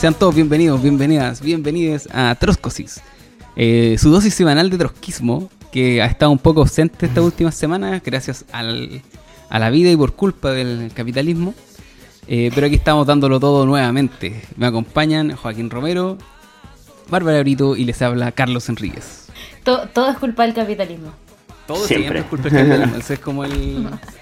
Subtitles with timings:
[0.00, 3.00] Sean todos bienvenidos, bienvenidas, bienvenidos a Troscosis,
[3.56, 8.00] eh, su dosis semanal de trotskismo, que ha estado un poco ausente estas últimas semanas
[8.04, 9.02] gracias al,
[9.50, 11.54] a la vida y por culpa del capitalismo.
[12.26, 14.40] Eh, pero aquí estamos dándolo todo nuevamente.
[14.56, 16.16] Me acompañan Joaquín Romero,
[17.10, 19.26] Bárbara Brito y les habla Carlos Enríquez.
[19.64, 21.10] To- todo es culpa del capitalismo.
[21.66, 21.96] Todo Siempre.
[21.98, 22.96] siempre es culpa del capitalismo.
[22.98, 23.88] Ese es como el.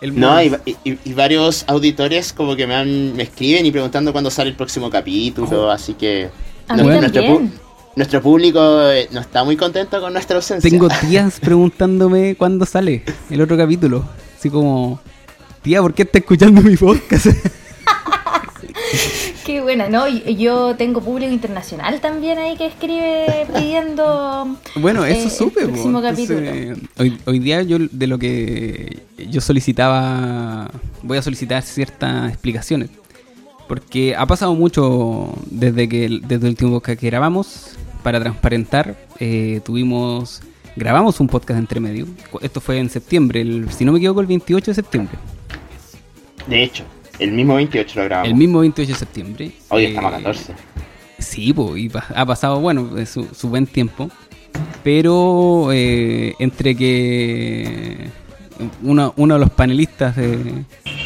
[0.00, 0.54] el No, y,
[0.84, 4.56] y- y varios auditores como que me, han, me escriben y preguntando cuándo sale el
[4.56, 6.30] próximo capítulo, así que
[6.68, 7.48] A no- mí nuestro, también.
[7.50, 7.50] pu-
[7.96, 10.70] nuestro público eh, no está muy contento con nuestra ausencia.
[10.70, 14.04] Tengo tías preguntándome cuándo sale el otro capítulo.
[14.38, 15.00] Así como,
[15.62, 17.26] tía, ¿por qué está escuchando mi podcast?
[19.44, 20.06] Qué buena, ¿no?
[20.08, 24.56] Y- Yo tengo público internacional también ahí que escribe pidiendo.
[24.76, 25.60] bueno, eso eh, supe.
[25.60, 25.72] El po.
[25.72, 26.88] próximo Entonces, capítulo.
[26.98, 30.70] hoy, hoy día yo de lo que yo solicitaba,
[31.02, 32.90] voy a solicitar ciertas explicaciones.
[33.68, 37.76] Porque ha pasado mucho desde que desde el último podcast que grabamos.
[38.02, 40.40] Para transparentar, eh, tuvimos
[40.74, 42.06] grabamos un podcast entre medio.
[42.40, 45.18] Esto fue en septiembre, el- si no me equivoco, el 28 de septiembre.
[46.46, 46.84] De hecho,
[47.20, 48.30] el mismo 28 lo grabamos.
[48.30, 49.52] El mismo 28 de septiembre.
[49.68, 50.54] Hoy Eh, estamos a 14.
[51.18, 54.10] Sí, po, y pa- ha pasado, bueno, eh, su, su buen tiempo.
[54.82, 58.08] Pero eh, entre que
[58.82, 60.64] uno, uno de los panelistas eh,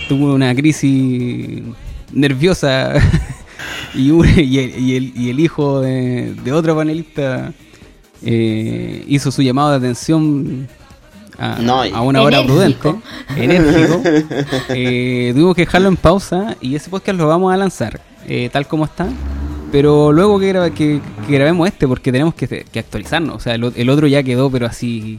[0.09, 1.63] tuvo una crisis
[2.13, 2.95] nerviosa
[3.95, 7.53] y, un- y, el, y el- y el hijo de, de otro panelista
[8.27, 10.67] hizo su llamado de atención
[11.39, 13.01] a, No, a una hora Enérgico.
[13.35, 14.03] prudente, enérgico,
[14.71, 18.67] eh, tuvimos que dejarlo en pausa y ese podcast lo vamos a lanzar eh, tal
[18.67, 19.07] como está.
[19.73, 23.35] Pero luego que, graba- que, que grabemos este, porque tenemos que, que actualizarnos.
[23.37, 25.19] O sea, el, el otro ya quedó, pero así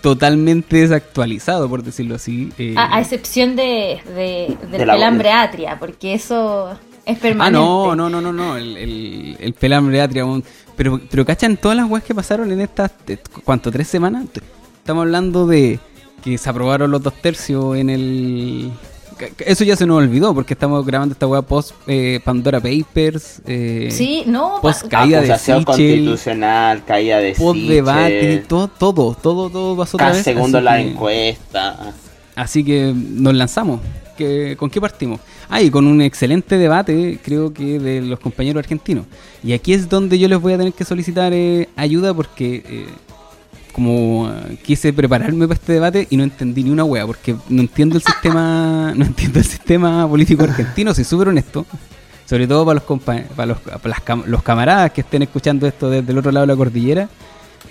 [0.00, 2.50] totalmente desactualizado, por decirlo así.
[2.58, 2.74] eh.
[2.76, 6.72] A, a excepción de, de- del De la- pelambre atria, porque eso
[7.04, 7.58] es Ah, permanente.
[7.58, 8.56] no, no, no, no, no.
[8.56, 10.24] El, el, el pelambre atria.
[10.24, 10.42] un-
[10.76, 13.70] Pero, pero ¿cachan todas las weas que pasaron en estas, eh, ¿cuánto?
[13.70, 14.24] ¿Tres semanas?
[14.80, 15.78] Estamos hablando de
[16.24, 18.70] que se aprobaron los dos tercios en el...
[19.44, 23.42] Eso ya se nos olvidó porque estamos grabando esta wea post eh, Pandora Papers.
[23.46, 24.54] Eh, Sí, no.
[24.62, 29.98] Post caída de Sichel, constitucional, caída de post debate, Sichel, todo, todo, todo, todo pasó
[29.98, 30.22] otra vez.
[30.24, 31.92] segundo la que- encuesta.
[32.34, 33.80] Así que nos lanzamos.
[34.16, 35.20] ¿Qué- ¿Con qué partimos?
[35.50, 39.04] Ah, y con un excelente debate, creo que de los compañeros argentinos.
[39.44, 42.86] Y aquí es donde yo les voy a tener que solicitar eh, ayuda porque eh,
[43.70, 47.60] como eh, quise prepararme para este debate y no entendí ni una wea, porque no
[47.62, 51.66] entiendo el sistema, no entiendo el sistema político argentino, soy súper honesto.
[52.26, 55.66] Sobre todo para los compa- para los, para las cam- los camaradas que estén escuchando
[55.66, 57.08] esto desde el otro lado de la cordillera.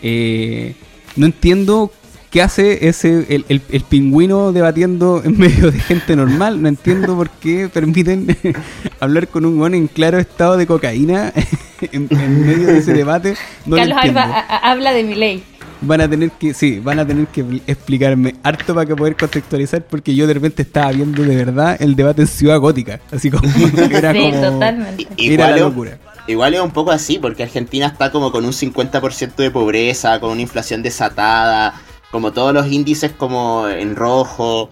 [0.01, 0.75] Eh,
[1.15, 1.91] no entiendo
[2.29, 6.61] qué hace ese el, el- el pingüino debatiendo en medio de gente normal.
[6.61, 8.35] No entiendo por qué permiten
[8.99, 11.31] hablar con un weón en claro estado de cocaína
[11.93, 13.35] en, en medio de ese debate.
[13.65, 13.97] No Carlos.
[14.01, 15.43] Alba habla de mi ley.
[15.81, 19.85] Van a tener que, sí, van a tener que explicarme harto para que poder contextualizar
[19.85, 22.99] porque yo de repente estaba viendo de verdad el debate en Ciudad Gótica.
[23.11, 23.47] Así como
[23.91, 25.07] era sí, como totalmente.
[25.17, 25.97] I- era la es- locura.
[26.27, 30.29] Igual es un poco así, porque Argentina está como con un 50% de pobreza, con
[30.31, 31.73] una inflación desatada,
[32.11, 34.69] como todos los índices como en rojo.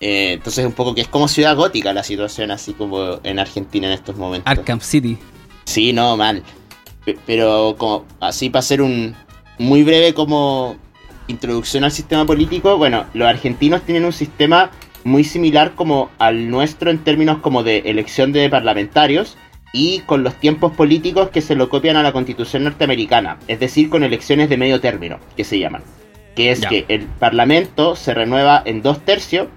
[0.00, 3.86] eh, entonces un poco que es como ciudad gótica la situación así como en Argentina
[3.86, 4.50] en estos momentos.
[4.50, 5.16] Arkham City.
[5.64, 6.42] Sí, no, mal.
[7.04, 9.14] Pe- Pero como así para hacer un
[9.58, 10.76] muy breve como
[11.28, 14.70] introducción al sistema político, bueno, los argentinos tienen un sistema
[15.04, 19.36] muy similar como al nuestro en términos como de elección de parlamentarios
[19.72, 23.90] y con los tiempos políticos que se lo copian a la constitución norteamericana, es decir,
[23.90, 25.82] con elecciones de medio término, que se llaman.
[26.34, 26.68] Que es Ya.
[26.68, 29.48] que el parlamento se renueva en dos tercios,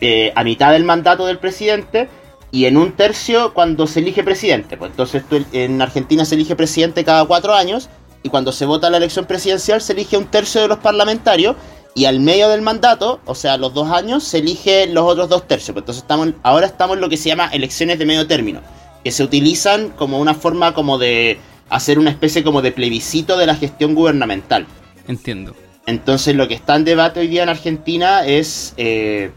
[0.00, 2.08] eh, a mitad del mandato del presidente,
[2.52, 4.76] y en un tercio cuando se elige presidente.
[4.76, 7.88] Pues entonces tú- en Argentina se elige presidente cada cuatro años
[8.22, 11.56] y cuando se vota la elección presidencial se elige un tercio de los parlamentarios
[11.94, 15.48] y al medio del mandato, o sea, los dos años, se elige los otros dos
[15.48, 15.72] tercios.
[15.72, 18.60] Pues entonces estamos, ahora estamos en lo que se llama elecciones de medio término,
[19.02, 21.38] que se utilizan como una forma como de
[21.68, 24.66] hacer una especie como de plebiscito de la gestión gubernamental.
[25.08, 25.54] Entiendo.
[25.86, 29.32] Entonces lo que está en debate hoy día en Argentina es eh,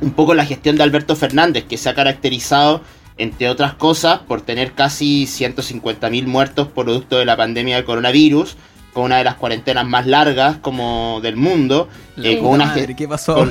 [0.00, 2.80] un poco la gestión de Alberto Fernández, que se ha caracterizado,
[3.16, 8.56] entre otras cosas, por tener casi 150.000 muertos producto de la pandemia del coronavirus,
[8.92, 13.08] con una de las cuarentenas más largas como del mundo, eh, con, una madre, ¿qué
[13.08, 13.46] pasó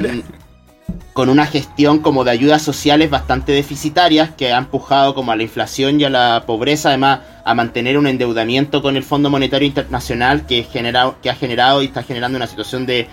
[1.14, 5.44] con- una gestión como de ayudas sociales bastante deficitarias que ha empujado como a la
[5.44, 10.46] inflación y a la pobreza, además a mantener un endeudamiento con el Fondo Monetario Internacional
[10.46, 13.08] que, genera, que ha generado y está generando una situación de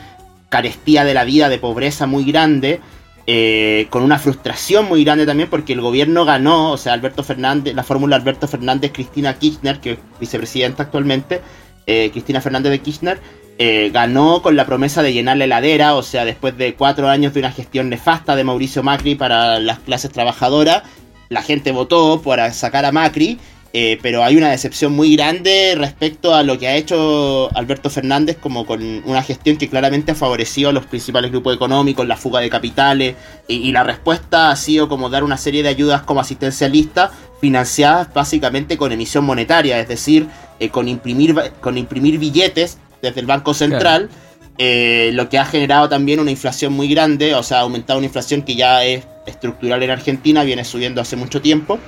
[0.49, 2.81] carestía de la vida, de pobreza muy grande.
[3.27, 7.75] Eh, con una frustración muy grande también porque el gobierno ganó, o sea, Alberto Fernández,
[7.75, 11.41] la fórmula Alberto Fernández, Cristina Kirchner, que es vicepresidenta actualmente,
[11.87, 13.21] eh, Cristina Fernández de Kirchner,
[13.59, 17.35] eh, ganó con la promesa de llenar la heladera, o sea, después de cuatro años
[17.35, 20.83] de una gestión nefasta de Mauricio Macri para las clases trabajadoras,
[21.29, 23.39] la gente votó para sacar a Macri
[23.73, 28.37] eh, pero hay una decepción muy grande respecto a lo que ha hecho Alberto Fernández
[28.37, 32.41] como con una gestión que claramente ha favorecido a los principales grupos económicos, la fuga
[32.41, 33.15] de capitales,
[33.47, 38.77] y, la respuesta ha sido como dar una serie de ayudas como asistencialista financiadas básicamente
[38.77, 40.27] con emisión monetaria, es decir,
[40.59, 44.11] eh, con, imprimir, con imprimir billetes desde el Banco Central.
[44.59, 48.07] Eh, lo que ha generado también una inflación muy grande, o sea, ha aumentado una
[48.07, 51.79] inflación que ya es estructural en Argentina, viene subiendo hace mucho tiempo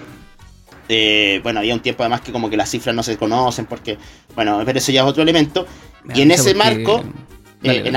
[1.43, 3.99] bueno, había un tiempo además que como que las cifras no se conocen porque,
[4.35, 5.67] bueno, pero eso ya es otro elemento.
[6.15, 7.03] y en ese marco,
[7.63, 7.93] eh,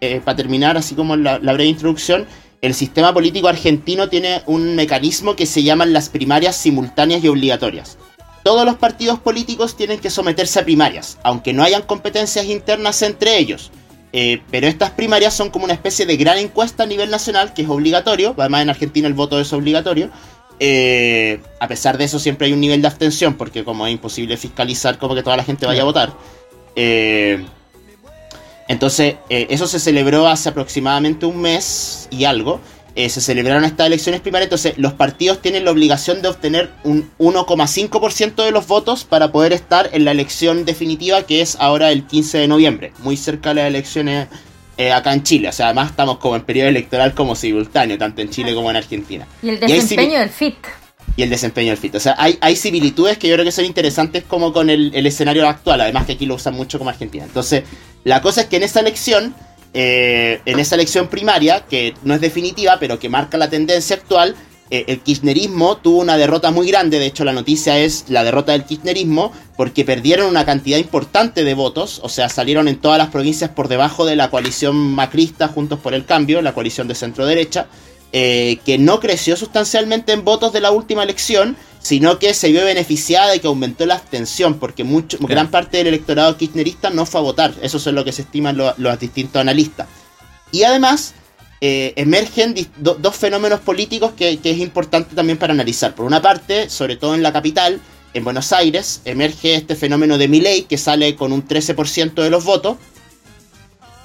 [0.00, 2.26] eh, para terminar, así como la, breve introducción,
[2.60, 7.98] el sistema político argentino tiene un mecanismo que se llaman las primarias simultáneas y obligatorias.
[8.42, 13.38] Todos los partidos políticos tienen que someterse a primarias, aunque no hayan competencias internas entre
[13.38, 13.70] ellos.
[14.12, 17.62] Eh, pero estas primarias son como una especie de gran encuesta a nivel nacional que
[17.62, 20.10] es obligatorio, además en Argentina el voto es obligatorio,
[20.58, 24.36] eh, a pesar de eso, siempre hay un nivel de abstención, porque como es imposible
[24.36, 26.14] fiscalizar como que toda la gente vaya a votar.
[26.74, 27.44] Eh,
[28.68, 32.60] entonces, eh, eso se celebró hace aproximadamente un mes y algo.
[32.96, 38.42] se celebraron estas elecciones primarias, entonces los partidos tienen la obligación de obtener un 1,5%
[38.42, 42.38] de los votos para poder estar en la elección definitiva que es ahora el 15
[42.38, 44.28] de noviembre, muy cerca de las elecciones
[44.76, 45.48] eh, acá en Chile.
[45.48, 48.76] O sea, además estamos como en periodo electoral como simultáneo, tanto en Chile como en
[48.76, 49.26] Argentina.
[49.42, 50.56] Y el desempeño del FIT.
[51.16, 51.94] Y el desempeño del FIT.
[51.94, 55.48] O sea, hay, hay similitudes que yo creo que son interesantes como con el, escenario
[55.48, 57.24] actual, además que aquí lo usan mucho como Argentina.
[57.24, 57.64] Entonces,
[58.04, 59.34] la cosa es que en esa elección,
[59.72, 64.36] eh, en esa elección primaria, que no es definitiva, pero que marca la tendencia actual,
[64.70, 68.64] el kirchnerismo tuvo una derrota muy grande, de hecho la noticia es la derrota del
[68.64, 73.50] kirchnerismo, porque perdieron una cantidad importante de votos, o sea, salieron en todas las provincias
[73.50, 77.66] por debajo de la coalición macrista Juntos por el Cambio, la coalición de centro derecha,
[78.12, 82.64] eh, que no creció sustancialmente en votos de la última elección, sino que se vio
[82.64, 87.20] beneficiada y que aumentó la abstención, porque mucho, gran parte del electorado kirchnerista no fue
[87.20, 89.86] a votar, eso es lo que se estiman los distintos analistas.
[90.50, 91.14] Y además,
[91.60, 95.94] eh, emergen dos fenómenos políticos que, es importante también para analizar.
[95.94, 97.80] Por una parte, sobre todo en la capital,
[98.12, 102.44] en Buenos Aires, emerge este fenómeno de Milei que sale con un 13% de los
[102.44, 102.76] votos.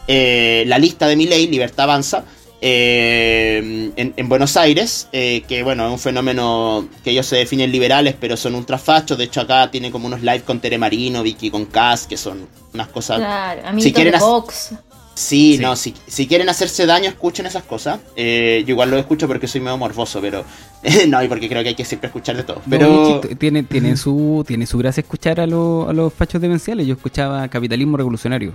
[0.07, 2.24] Eh, la lista de Milei, Libertad Avanza,
[2.62, 8.38] eh, en, Buenos Aires, que bueno, es un fenómeno que ellos se definen liberales, pero
[8.38, 9.18] son ultrafachos.
[9.18, 12.48] De hecho, acá tiene como unos live con Tere Marino, Vicky con Cass, que son
[12.74, 13.18] unas cosas.
[13.18, 14.74] Claro, si quieren de Vox.
[15.21, 18.00] Sí, no, si, si, quieren hacerse daño, escuchen esas cosas.
[18.15, 20.44] Eh, yo igual lo escucho porque soy medio morboso, pero
[21.07, 22.62] no, y porque creo que hay que siempre escuchar de todo.
[22.68, 26.88] Pero tiene, tiene, su, tiene su gracia escuchar a, a los fachos demenciales.
[26.88, 28.53] Yo escuchaba Capitalismo Revolucionario.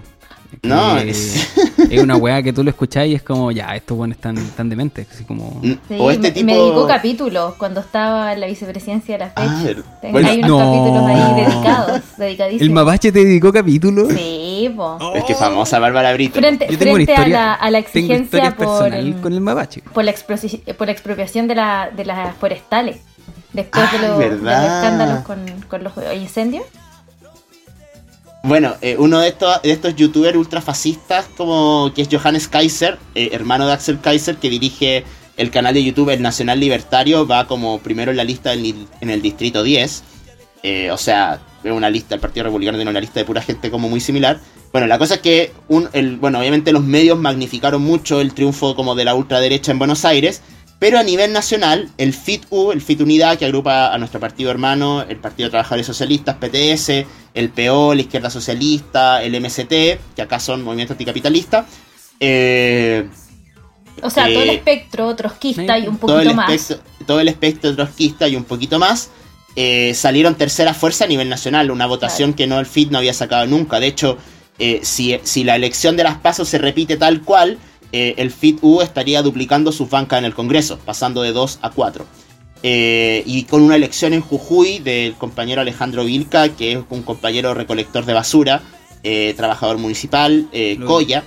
[0.62, 1.54] No, es...
[2.02, 5.06] una weá que tú lo escuchás y es como, ya, estos buenos están tan dementes.
[5.12, 5.60] Así como...
[5.62, 6.46] Mm, o este tipo...
[6.46, 9.82] me dedicó capítulos cuando estaba en la vicepresidencia de la ah, fecha.
[10.28, 12.62] hay unos capítulos ahí dedicados, dedicadísimos.
[12.62, 14.12] ¿El Mapache te dedicó capítulos?
[14.12, 14.98] Sí, po.
[15.14, 16.38] Es que famosa Bárbara Brito.
[16.38, 19.82] Frente, Yo tengo frente a, la, a, la, exigencia por, el, con el Mapache.
[19.92, 20.14] Por la,
[20.76, 22.98] por la expropiación de, la, de las forestales.
[23.52, 26.64] Después de, los, de, los, escándalos con, con los incendios.
[28.42, 33.30] Bueno, eh, uno de estos, de estos youtubers ultrafascistas, como que es Johannes Kaiser, eh,
[33.32, 35.04] hermano de Axel Kaiser, que dirige
[35.36, 39.20] el canal de YouTube El Nacional Libertario, va como primero en la lista en el
[39.20, 40.04] distrito 10.
[40.62, 43.70] Eh, o sea, es una lista, el Partido Republicano tiene una lista de pura gente
[43.70, 44.38] como muy similar.
[44.72, 48.76] Bueno, la cosa es que, un, el, bueno, obviamente los medios magnificaron mucho el triunfo
[48.76, 50.42] como de la ultraderecha en Buenos Aires,
[50.78, 55.02] pero a nivel nacional, el FIT-U, el FIT Unidad, que agrupa a nuestro partido hermano,
[55.08, 59.70] el Partido de Trabajadores Socialistas, PTS, el PO, la Izquierda Socialista, el MST,
[60.14, 61.64] que acá son movimientos anticapitalistas.
[62.20, 63.08] Eh,
[64.02, 66.76] o sea, todo el eh, espectro trotskista y un poquito más.
[67.06, 69.10] todo el espectro trotskista y un poquito más.
[69.56, 73.14] Eh, salieron tercera fuerza a nivel nacional, una votación que no el FIT no había
[73.14, 73.80] sacado nunca.
[73.80, 74.18] De hecho,
[74.82, 77.58] si, si la elección de las pasos se repite tal cual,
[77.92, 82.04] eh, el FIT-U estaría duplicando sus bancas en el Congreso, pasando de 2 a 4.
[82.62, 87.54] Eh, y con una elección en Jujuy del compañero Alejandro Vilca, que es un compañero
[87.54, 88.62] recolector de basura,
[89.02, 90.48] eh, trabajador municipal,
[90.84, 91.22] Coya,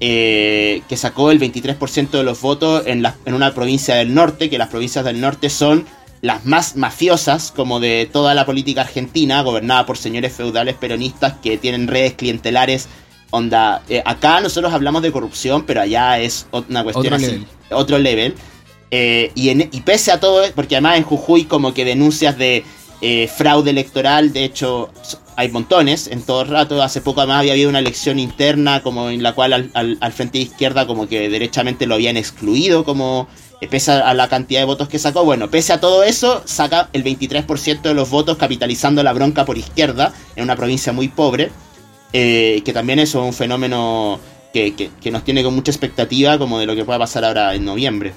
[0.00, 4.68] que sacó el 23% de los votos en, en una provincia del norte, que las
[4.68, 5.86] provincias del norte son
[6.22, 11.58] las más mafiosas como de toda la política argentina, gobernada por señores feudales peronistas que
[11.58, 12.88] tienen redes clientelares
[13.34, 17.46] Onda, eh, acá nosotros hablamos de corrupción, pero allá es una cuestión otro así, level.
[17.70, 18.34] otro level.
[18.90, 22.62] Eh, y, en, y pese a todo, porque además en Jujuy como que denuncias de
[23.00, 24.90] eh, fraude electoral, de hecho
[25.34, 26.82] hay montones en todo el rato.
[26.82, 30.12] Hace poco además había habido una elección interna como en la cual al, al, al
[30.12, 33.28] frente de izquierda como que derechamente lo habían excluido como
[33.68, 35.24] pese a la cantidad de votos que sacó.
[35.24, 39.58] Bueno, pese a todo eso, saca el 23% de los votos capitalizando la bronca por
[39.58, 41.50] izquierda en una provincia muy pobre.
[42.12, 44.20] Eh, que también es un fenómeno
[44.52, 47.64] que, que, nos tiene con mucha expectativa como de lo que pueda pasar ahora en
[47.64, 48.12] noviembre.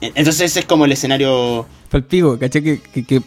[0.00, 1.66] Entonces ese es como el escenario...
[1.90, 3.22] Palpigo, caché que, que,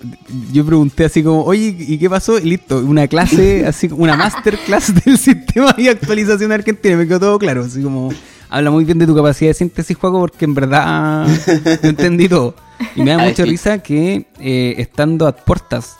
[0.53, 2.37] yo pregunté así como, oye, ¿y qué pasó?
[2.37, 7.39] Y listo, una clase, así una masterclass del sistema y actualización argentina, me quedó todo
[7.39, 8.13] claro, así como,
[8.51, 11.25] habla muy bien de tu capacidad de síntesis, juego, porque en verdad
[11.81, 12.53] no entendí todo.
[12.95, 15.97] Y me da mucha risa que eh, estando a puertas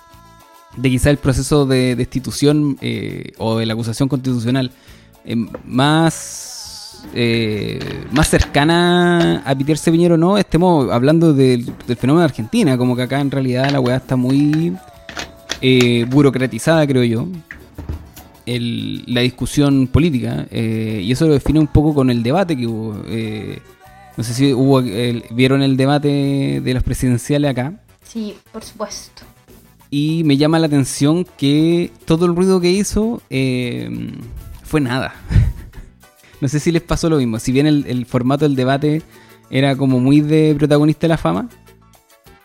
[0.78, 4.72] de quizá el proceso de destitución eh, o de la acusación constitucional
[5.26, 7.80] eh, más eh,
[8.12, 13.02] más cercana a Piterse Piñero no, estemos hablando del, del, fenómeno de Argentina, como que
[13.02, 14.76] acá en realidad la weá está muy
[16.10, 17.28] burocratizada, creo yo.
[18.56, 22.68] El, la discusión política, eh, y eso lo define un poco con el debate que
[22.68, 22.94] hubo.
[24.18, 27.74] no sé si hubo el, vieron el debate de las presidenciales acá.
[28.04, 29.24] Sí, por supuesto.
[29.94, 33.90] Y me llama la atención que todo el ruido que hizo eh,
[34.64, 35.14] fue nada.
[36.42, 37.40] no sé si les pasó lo mismo.
[37.40, 39.02] Si bien el, el, formato del debate
[39.50, 41.50] era como muy de protagonista de la fama,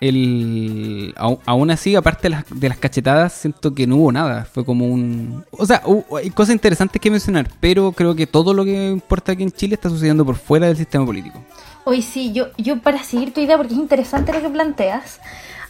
[0.01, 4.45] el, aún así, aparte de las, cachetadas, siento que no hubo nada.
[4.45, 5.45] Fue como un...
[5.51, 5.83] O sea,
[6.17, 9.75] hay cosas interesantes que mencionar, pero creo que todo lo que importa aquí en Chile
[9.75, 11.43] está sucediendo por fuera del sistema político.
[11.85, 15.21] Hoy sí, yo, yo para seguir tu idea, porque es interesante lo que planteas,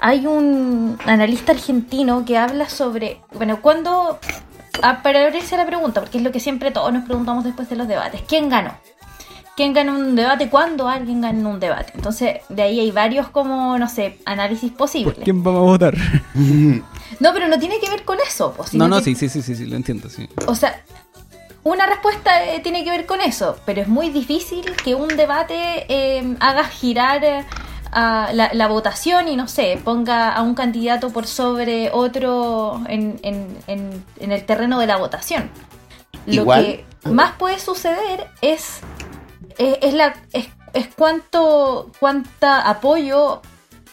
[0.01, 4.19] hay un analista argentino que habla sobre, bueno, cuando,
[5.03, 7.87] para abrirse la pregunta, porque es lo que siempre todos nos preguntamos después de los
[7.89, 8.73] debates, ¿quién ganó?
[9.57, 10.51] ¿Quién ganó un debate?
[10.51, 11.93] ¿Cuándo alguien ganó un debate?
[11.95, 15.15] Entonces, de ahí hay varios como, no sé, análisis posibles.
[15.15, 15.95] ¿Por quién vamos a votar?
[16.35, 18.53] no, pero no tiene que ver con eso.
[18.55, 20.29] Pues, no, no, sí, sí, sí, sí, sí, lo entiendo, sí.
[20.47, 20.83] O sea,
[21.63, 25.87] una respuesta eh, tiene que ver con eso, pero es muy difícil que un debate
[25.89, 27.25] eh, haga girar...
[27.25, 27.45] Eh,
[27.93, 33.19] a la, la, votación y no sé, ponga a un candidato por sobre otro en,
[33.23, 35.49] en, en, en el terreno de la votación.
[36.27, 36.61] Igual.
[36.61, 38.81] Lo que más puede suceder es,
[39.59, 43.43] es, es la, es, es, cuánto cuánta apoyo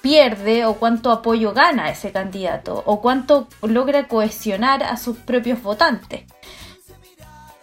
[0.01, 6.23] pierde o cuánto apoyo gana ese candidato o cuánto logra cohesionar a sus propios votantes.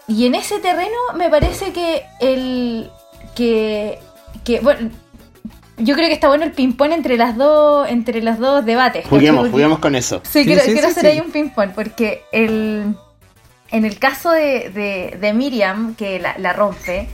[0.08, 2.90] Y en ese terreno me parece que el
[3.36, 3.98] que,
[4.42, 4.90] que bueno,
[5.76, 9.06] yo creo que está bueno el ping-pong entre las dos entre los dos debates.
[9.06, 10.20] Juguemos, juguemos con eso.
[10.24, 12.96] Sí, sí quiero, sí, quiero sí, hacer ahí un ping-pong porque el,
[13.70, 17.06] en el caso de, de, de Miriam, que la, la rompe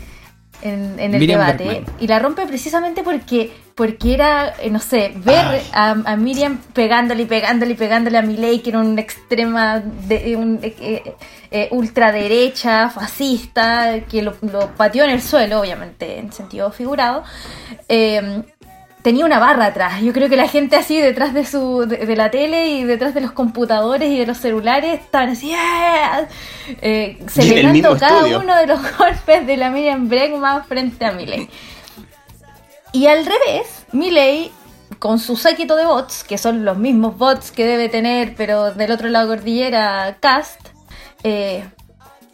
[0.63, 1.95] en, en el Miriam debate, Bergman.
[2.01, 7.25] y la rompe precisamente porque porque era, eh, no sé, ver a, a, Miriam pegándole
[7.25, 11.15] y pegándole y pegándole a Milei, que era una extrema, de, un, eh,
[11.51, 17.23] eh, ultraderecha, fascista, que lo, lo, pateó en el suelo, obviamente en sentido figurado.
[17.87, 18.43] Eh,
[19.07, 20.03] tenía una barra atrás.
[20.03, 23.15] Yo creo que la gente así detrás de su de, de, la tele y detrás
[23.15, 25.55] de los computadores y de los celulares estaban así
[26.83, 28.41] eh, celebrando cada estudio.
[28.41, 31.49] uno de los golpes de la Miriam Bregman frente a Milei.
[32.91, 34.51] Y al revés, Milei
[34.99, 38.91] con su séquito de bots, que son los mismos bots que debe tener, pero del
[38.91, 40.61] otro lado de cordillera, Cast,
[41.23, 41.65] eh,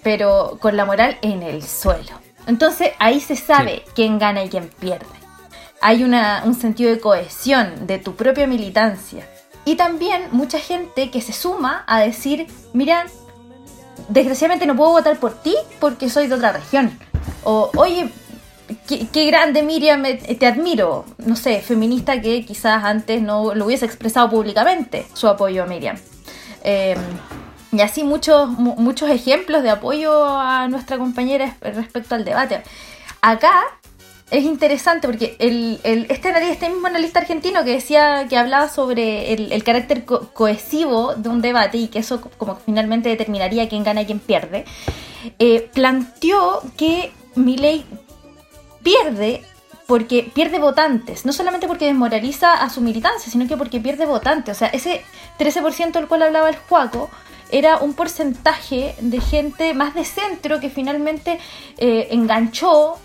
[0.02, 2.19] pero con la moral en el suelo.
[2.47, 3.93] Entonces ahí se sabe sí.
[3.95, 5.22] quién gana y quién pierde
[5.83, 9.29] hay un sentido de cohesión de tu propia militancia.
[9.65, 13.07] Y también mucha gente que se suma a decir, mira,
[14.09, 16.99] desgraciadamente no puedo votar por ti porque soy de otra región.
[17.45, 18.11] O, oye,
[18.87, 21.05] qué, grande Miriam, te admiro.
[21.19, 25.97] No sé, feminista que quizás antes no lo hubiese expresado públicamente su apoyo a Miriam.
[26.62, 26.97] Eh,
[27.73, 32.62] y así muchos, muchos ejemplos de apoyo a nuestra compañera respecto al debate.
[33.21, 33.53] Acá
[34.33, 39.35] es interesante porque el, el, este, este mismo analista argentino que decía que hablaba sobre
[39.35, 44.01] el, carácter co cohesivo de un debate y que eso como finalmente determinaría quién gana
[44.03, 44.65] y quién pierde,
[45.39, 47.85] eh, planteó que Milei
[48.83, 49.43] pierde
[49.87, 54.57] porque pierde votantes, no solamente porque desmoraliza a su militancia, sino que porque pierde votantes.
[54.57, 55.03] O sea, ese
[55.39, 57.11] 13% del cual hablaba el Juaco
[57.51, 61.39] era un porcentaje de gente más de centro que finalmente
[61.77, 62.97] eh, enganchó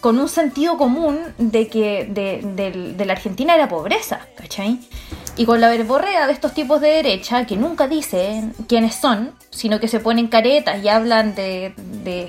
[0.00, 4.80] con un sentido común de que de, de, de, la Argentina era pobreza, ¿cachai?
[5.36, 9.80] y con la verborrea de estos tipos de derecha que nunca dicen quiénes son, sino
[9.80, 11.72] que se ponen caretas y hablan de,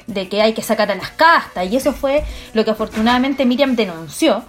[0.07, 1.69] de, que hay que sacar a las castas.
[1.69, 2.23] Y eso fue
[2.53, 4.45] lo que afortunadamente Miriam denunció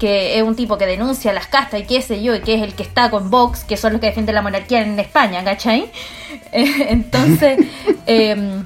[0.00, 2.62] que es un tipo que denuncia las castas y qué sé yo, y que es
[2.62, 5.92] el que está con Vox, que son los que defienden la monarquía en España, ¿cachai?
[6.52, 7.58] entonces,
[8.06, 8.64] em,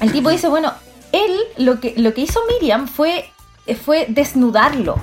[0.00, 0.72] el tipo dice, bueno,
[1.10, 3.24] él lo que, lo que hizo Miriam fue,
[3.74, 4.96] fue desnudarlo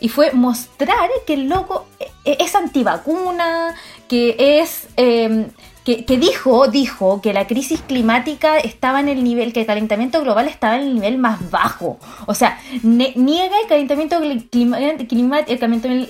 [0.00, 3.74] y fue mostrar que el loco e, es antivacuna,
[4.08, 4.88] que es...
[4.96, 5.50] Em,
[5.84, 10.46] que, dijo, dijo que la crisis climática estaba en el nivel, que el calentamiento global
[10.46, 11.98] estaba en el nivel más bajo.
[12.26, 14.20] O sea, niega el calentamiento,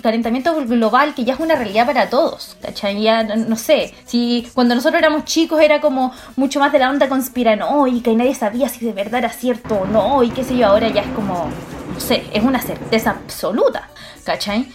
[0.02, 2.56] calentamiento global, que ya es una realidad para todos.
[2.60, 3.02] ¿cachai?
[3.02, 7.08] Ya, no sé, si cuando nosotros éramos chicos era como mucho más de la onda
[7.08, 10.66] conspiranoica y nadie sabía si de verdad era cierto o no, y qué sé yo,
[10.66, 11.48] ahora ya es como,
[11.78, 13.88] no sé, es una certeza absoluta.
[14.24, 14.70] ¿Cachai?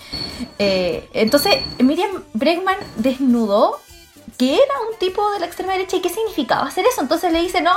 [0.58, 3.79] Eh, entonces, Miriam Bregman desnudó
[4.38, 7.01] que era un tipo de la extrema derecha y qué significaba hacer eso.
[7.01, 7.72] Entonces le dice, no,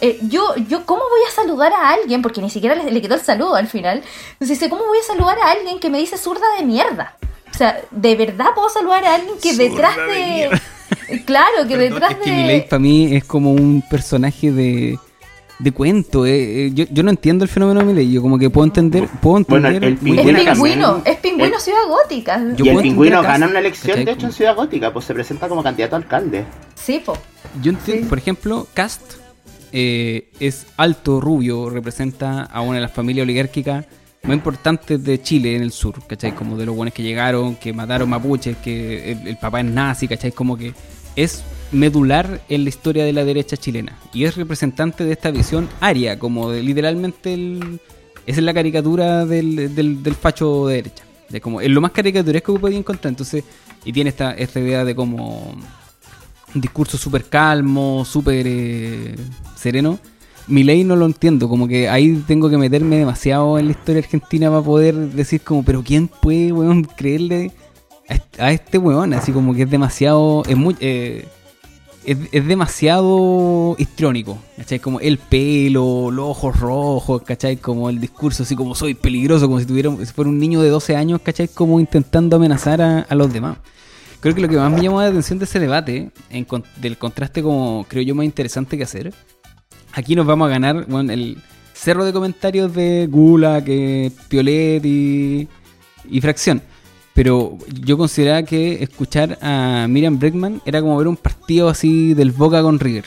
[0.00, 2.22] eh, yo, yo, ¿cómo voy a saludar a alguien?
[2.22, 4.02] Porque ni siquiera le, quedó el saludo al final.
[4.32, 7.16] Entonces dice, ¿cómo voy a saludar a alguien que me dice zurda de mierda?
[7.52, 10.50] O sea, ¿de verdad puedo saludar a alguien que detrás de...
[11.24, 14.98] claro, que detrás es que para mí es como un personaje de
[15.58, 16.26] de cuento.
[16.26, 18.12] Eh, eh, yo, yo, no entiendo el fenómeno de Miley.
[18.12, 19.08] Yo como que puedo entender.
[19.20, 22.40] Puedo entender el, pingüino, es pingüino, es pingüino Ciudad Gótica.
[22.56, 24.92] y el pingüino gana una elección, de hecho, en Ciudad Gótica.
[24.92, 26.44] Pues se presenta como candidato a alcalde.
[26.74, 27.16] Sí, po.
[27.62, 29.02] Yo entiendo, por ejemplo, Cast
[29.72, 33.86] eh, es alto, rubio, representa a una de las familias oligárquicas
[34.22, 36.34] más importantes de Chile en el sur, ¿cachai?
[36.34, 40.08] Como de los buenos que llegaron, que mataron mapuches, que el, el papá es nazi,
[40.08, 40.32] ¿cachai?
[40.32, 40.74] Como que
[41.14, 43.98] es medular en la historia de la derecha chilena.
[44.12, 47.80] Y es representante de esta visión aria, como de, literalmente el,
[48.26, 51.04] es la caricatura del, del, facho de derecha.
[51.28, 53.10] De como, es lo más caricaturesco que podía encontrar.
[53.10, 53.44] Entonces,
[53.84, 55.54] y tiene esta, esta idea de como
[56.54, 59.14] un discurso súper calmo, súper eh,
[59.56, 59.98] sereno.
[60.48, 64.00] Mi ley no lo entiendo, como que ahí tengo que meterme demasiado en la historia
[64.00, 67.50] argentina para poder decir como, pero ¿quién puede, weón, creerle
[68.38, 69.12] a este weón?
[69.12, 71.26] Así como que es demasiado, es muy, eh,
[72.06, 74.78] es, demasiado histrónico, ¿cachai?
[74.78, 77.56] Como el pelo, los ojos rojos, ¿cachai?
[77.56, 80.68] Como el discurso así como soy peligroso, como si, tuviera, si fuera un niño de
[80.68, 81.48] 12 años, ¿cachai?
[81.48, 83.58] Como intentando amenazar a, los demás.
[84.20, 86.10] Creo que lo que más me llamó la atención de ese debate,
[86.80, 89.12] del contraste como creo yo más interesante que hacer,
[89.92, 91.38] aquí nos vamos a ganar bueno, el
[91.74, 95.48] cerro de comentarios de Gula, que Piolet y
[96.20, 96.62] Fracción.
[97.16, 102.30] Pero yo consideraba que escuchar a Miriam Bregman era como ver un partido así del
[102.30, 103.06] Boca con River.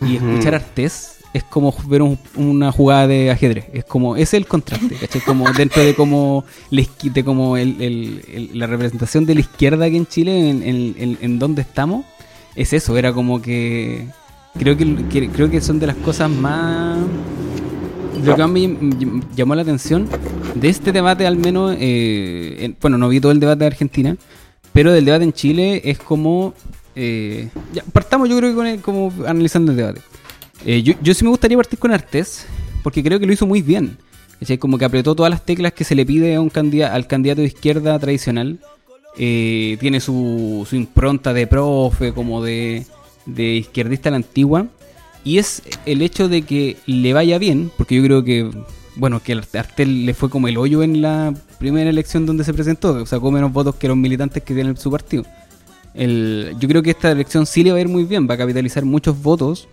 [0.00, 2.02] Y escuchar a Artés es como ver
[2.34, 3.66] una jugada de ajedrez.
[3.74, 5.20] Es como, ese es el contraste, ¿cachai?
[5.20, 11.18] Como dentro de como, de como la representación de la izquierda aquí en Chile, en,
[11.20, 12.06] en, donde estamos,
[12.56, 14.06] es eso, era como que
[14.58, 16.98] creo que, creo que son de las cosas más
[18.24, 20.08] lo que más me llamó la atención
[20.54, 24.16] de este debate, al menos, eh, bueno, no vi todo el debate de Argentina,
[24.72, 26.54] pero del debate en Chile es como.
[26.94, 27.48] Eh,
[27.92, 30.00] partamos, yo creo que con como analizando el debate.
[30.64, 32.46] Eh, yo, sí me gustaría partir con Artés,
[32.82, 33.96] porque creo que lo hizo muy bien.
[34.58, 37.42] Como que apretó todas las teclas que se le pide a un candidato, al candidato
[37.42, 38.58] de izquierda tradicional.
[39.16, 42.84] tiene su, su impronta de profe, como de,
[43.24, 44.66] de izquierdista a la antigua.
[45.24, 48.50] Y es el hecho de que le vaya bien, porque yo creo que,
[48.96, 53.06] bueno, que Artel le fue como el hoyo en la primera elección donde se presentó,
[53.06, 55.24] sacó menos votos que los militantes que tienen su partido.
[55.94, 58.38] El, yo creo que esta elección sí le va a ir muy bien, va a
[58.38, 59.68] capitalizar muchos votos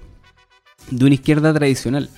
[0.92, 2.10] de una izquierda tradicional.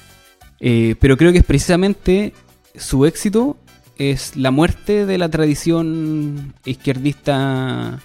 [0.59, 2.33] Eh, pero creo que es precisamente
[2.75, 3.57] su éxito
[3.97, 7.99] es la muerte de la tradición izquierdista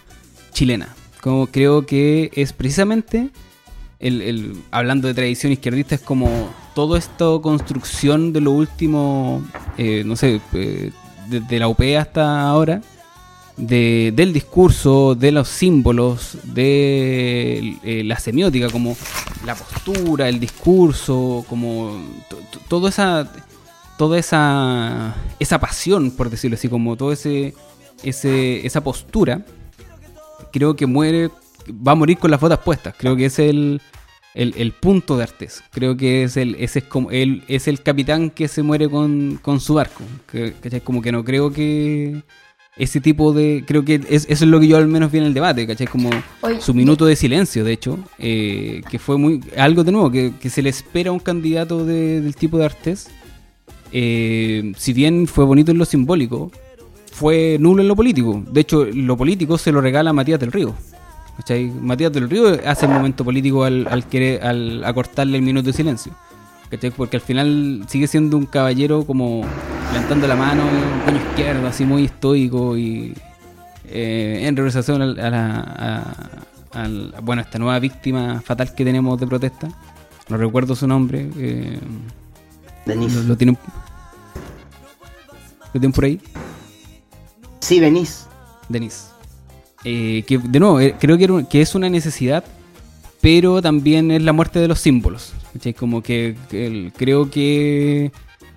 [0.52, 0.94] chilena.
[1.20, 3.30] Como creo que es precisamente
[3.98, 9.42] el, hablando de tradición izquierdista, es como todo esto construcción de lo último,
[9.78, 12.82] eh, no sé, desde eh, la UP hasta ahora,
[13.56, 18.96] de, del discurso, de los símbolos, de eh, la semiótica, como
[19.44, 21.98] la postura, el discurso, como
[22.68, 23.30] todo esa
[23.96, 27.54] toda esa esa pasión, por decirlo así, como todo ese,
[28.02, 29.46] ese esa postura,
[30.52, 31.30] creo que muere
[31.70, 32.94] va a morir con las botas puestas.
[32.98, 33.80] Creo que es el,
[34.34, 35.62] el, punto de Artes.
[35.72, 39.40] Creo que es el, ese es como el, es el capitán que se muere con,
[39.60, 40.04] su barco.
[40.30, 42.22] Que, Como que no creo que
[42.76, 43.64] ese tipo de.
[43.66, 45.86] Creo que eso es lo que yo al menos vi en el debate, ¿cachai?
[45.86, 46.10] Como
[46.60, 49.40] su minuto de silencio, de hecho, eh, que fue muy.
[49.56, 53.08] Algo de nuevo, que, se le espera a un candidato del tipo de Artes.
[53.92, 56.50] Eh, si bien fue bonito en lo simbólico,
[57.12, 58.44] fue nulo en lo político.
[58.50, 60.74] De hecho, lo político se lo regala a Matías del Río.
[61.36, 61.70] ¿Cachai?
[61.70, 65.72] Matías del Río hace el momento político al, al, querer, al acortarle el minuto de
[65.72, 66.12] silencio.
[66.70, 66.90] ¿cachai?
[66.90, 69.44] Porque al final sigue siendo un caballero como
[69.92, 73.14] levantando la mano, un puño izquierdo, así muy estoico y
[73.88, 75.60] eh, en representación a, la,
[76.72, 79.68] a, a, bueno, esta nueva víctima fatal que tenemos de protesta.
[80.28, 81.30] No recuerdo su nombre.
[81.38, 81.78] Eh,
[82.84, 83.16] Denise.
[83.16, 83.56] Lo, lo tienen,
[85.72, 86.20] ¿Lo tienen por ahí?
[87.60, 88.24] Sí, Denise.
[88.68, 89.15] Denise.
[89.88, 91.16] Eh, que de nuevo, eh, creo
[91.48, 92.42] que, es una necesidad,
[93.20, 95.32] pero también es la muerte de los símbolos.
[95.52, 95.74] ¿cachai?
[95.74, 96.34] Como que,
[96.96, 98.10] creo que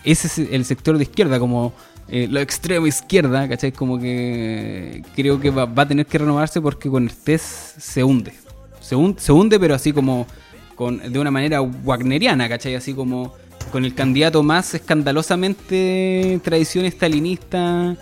[0.03, 1.71] ese es el sector de izquierda, como
[2.07, 3.71] eh, la extrema izquierda, ¿cachai?
[3.71, 8.33] Como que creo que va, a tener que renovarse porque con el test se hunde.
[8.81, 10.25] Se, hun- se hunde, pero así como
[10.73, 12.73] con, de una manera wagneriana, ¿cachai?
[12.73, 13.35] Así como
[13.71, 17.95] con el candidato más escandalosamente tradición estalinista,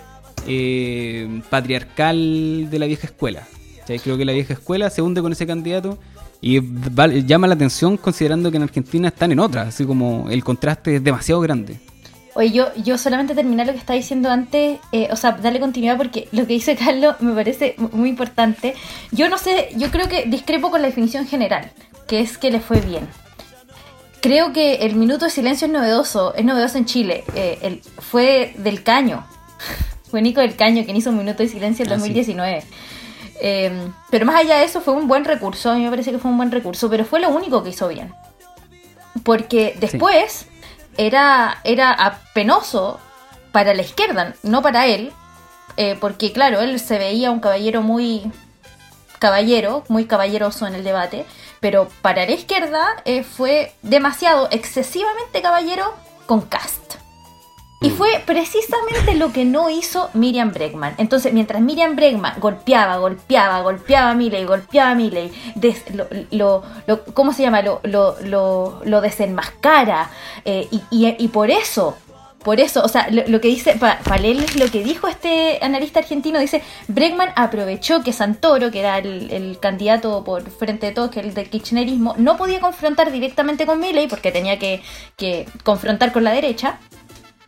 [0.48, 3.44] eh, patriarcal de la vieja escuela.
[3.86, 5.98] Creo que la vieja escuela se hunde con ese candidato
[6.42, 6.60] y
[7.26, 11.04] llama la atención considerando que en Argentina están en otra, así como el contraste es
[11.04, 11.80] demasiado grande.
[12.36, 15.98] Oye, yo, yo solamente terminar lo que estaba diciendo antes, eh, o sea, darle continuidad
[15.98, 18.76] porque lo que dice Carlos me parece mu- muy importante.
[19.12, 21.72] Yo no sé, yo creo que discrepo con la definición general,
[22.08, 23.08] que es que le fue bien.
[24.22, 27.24] Creo que el minuto de silencio es novedoso, es novedoso en Chile.
[27.34, 29.26] Eh, fue del Caño,
[30.10, 32.00] fue Nico del Caño quien hizo un minuto de silencio en Ah, sí.
[32.00, 32.64] 2019.
[33.40, 36.18] Eh, pero más allá de eso fue un buen recurso, a mí me parece que
[36.18, 38.14] fue un buen recurso, pero fue lo único que hizo bien.
[39.24, 40.48] Porque después
[40.98, 43.00] era, era apenoso
[43.52, 45.12] para la izquierda, no para él,
[45.78, 48.32] eh, porque claro, él se veía un caballero muy
[49.20, 51.26] caballero, muy caballeroso en el debate,
[51.60, 55.94] pero para la izquierda eh, fue demasiado, excesivamente caballero
[56.28, 56.87] con cast.
[57.80, 60.96] Y fue precisamente lo que no hizo Miriam Bregman.
[60.98, 66.64] Entonces, mientras Miriam Bregman golpeaba, golpeaba, golpeaba a Milley, golpeaba a Milley, des- lo, lo-
[66.88, 67.62] lo- ¿cómo se llama?
[67.62, 70.10] Lo, lo, lo, lo desenmascara.
[70.44, 71.96] eh, y, y- y por eso,
[72.44, 76.40] por eso, o sea, lo, que dice, para leerles lo que dijo este analista argentino,
[76.40, 81.20] dice, Bregman aprovechó que Santoro, que era el, el candidato por frente de todos, que
[81.20, 84.82] el del kirchnerismo, no podía confrontar directamente con Milley porque tenía que,
[85.16, 86.80] que confrontar con la derecha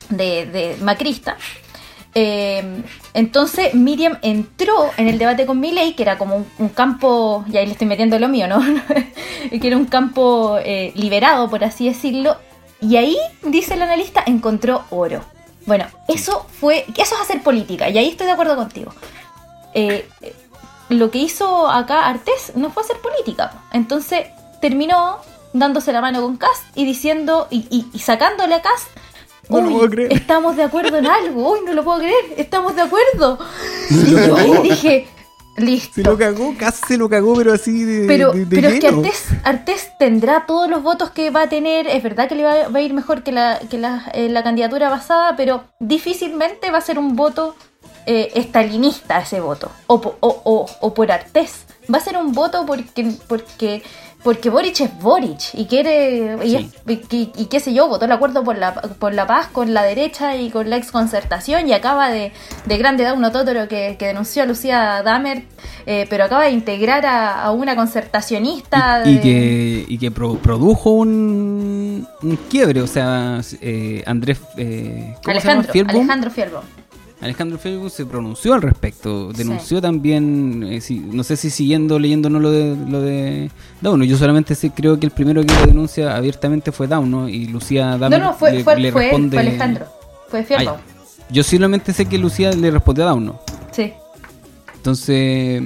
[0.10, 1.38] de, de Macrista.
[2.16, 7.46] Eh, entonces Miriam entró en el debate con Milley, que era como un, un campo,
[7.52, 8.60] y ahí le estoy metiendo lo mío, ¿no?
[9.50, 12.38] que era un campo eh, liberado, por así decirlo,
[12.82, 15.22] y ahí, dice el analista, encontró oro.
[15.66, 18.92] Bueno, eso fue, eso es hacer política, y ahí estoy de acuerdo contigo.
[19.76, 20.34] Eh, eh,
[20.90, 24.26] lo que hizo acá Artés no fue hacer política, entonces
[24.62, 25.18] terminó
[25.54, 28.88] dándose la mano con Cast y diciendo, y, y- y sacándole a Cast
[29.50, 30.14] No lo puedo creer.
[30.14, 31.52] estamos de acuerdo en algo.
[31.54, 32.34] Uy, no lo puedo creer.
[32.38, 33.40] Estamos de acuerdo.
[33.90, 35.08] Se Y yo ahí dije,
[35.56, 36.02] Se listo.
[36.04, 38.08] lo cagó, casi se lo cagó, pero así de.
[38.08, 38.88] Pero, de- de pero es que.
[38.88, 41.88] Artés, Artés tendrá todos los votos que va a tener.
[41.88, 44.44] Es verdad que le va, va a ir mejor que la, que la, eh, la
[44.44, 47.56] candidatura basada, pero difícilmente va a ser un voto
[48.06, 49.70] eh, estalinista ese voto.
[49.88, 51.66] O, o, o, o por Artés.
[51.94, 53.82] Va a ser un voto porque, porque,
[54.24, 56.38] porque Boric es Boric y quiere.
[56.44, 56.70] Y, Sí.
[56.88, 59.84] es- y- qué sé yo, votó el acuerdo por la, por la paz con la
[59.84, 62.32] derecha y con la exconcertación y acaba de,
[62.66, 65.44] de grande Dauno Totoro que, que denunció a Lucía Damer,
[65.86, 69.04] eh, pero acaba de integrar a, a una concertacionista.
[69.06, 74.40] Y, que, y que pro- produjo un, un quiebre, o sea, eh, Andrés.
[74.58, 75.62] Eh, ¿cómo se llama?
[75.62, 75.98] Alejandro, Fielbaum.
[76.00, 76.66] Alejandro Fielbaum.
[77.22, 82.30] Alejandro Fielbaum se pronunció al respecto, denunció también, eh, si- no sé si siguiendo leyendo
[82.30, 83.52] no lo de lo de
[83.82, 87.48] Dauno, yo solamente sé, creo que el primero que lo denuncia abiertamente fue Dauno y
[87.48, 89.86] Lucía No, Damer no, fue, le, fue, le fue él, responde fue Alejandro.
[90.30, 90.82] Fue Ah, ya.
[91.32, 93.40] Yo solamente sé que Lucía le respondió a Dauno.
[93.72, 93.92] Sí.
[94.78, 95.64] Entonces,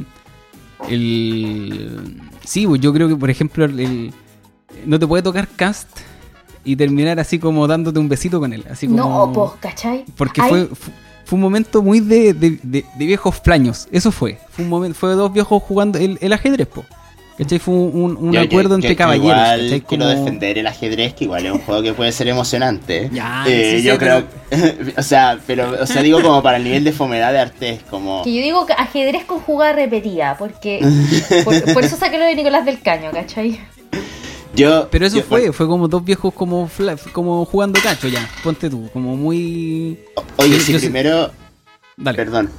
[0.89, 4.11] el sí, pues yo creo que por ejemplo el,
[4.85, 5.87] no te puede tocar cast
[6.65, 10.05] y terminar así como dándote un besito con él, así como No, pues, ¿cachai?
[10.17, 10.91] porque Ay, fue, fu-
[11.33, 13.87] fue un momento muy de, de- de- de viejos flaños.
[13.91, 14.37] Eso fue.
[14.51, 16.85] Fue un momento, fue dos viejos jugando el, el ajedrez, po.
[17.39, 17.57] ¿Cachai?
[17.57, 19.31] Fue un, Yo- acuerdo yo- entre yo caballeros.
[19.31, 19.81] Igual ¿cachai?
[19.81, 23.09] quiero Como- defender el ajedrez, que igual es un juego que puede ser emocionante.
[23.13, 24.23] Ya, Eh, sí, yo sí, creo,
[24.97, 28.21] o sea, pero, o sea, digo como para el nivel de fomedad de Artés, como
[28.23, 30.81] Que yo digo que ajedrez con jugada repetida, porque
[31.43, 33.59] por, por eso saqué lo de Nicolás del Caño, ¿cachai?
[34.55, 34.87] Yo.
[34.91, 36.69] Pero eso yo- fue, fue como dos viejos como
[37.11, 39.99] como jugando cacho ya, ponte tú, como muy...
[40.37, 41.31] Oye, yo- si yo sé- primero,
[41.97, 42.15] Dale.
[42.17, 42.49] perdón.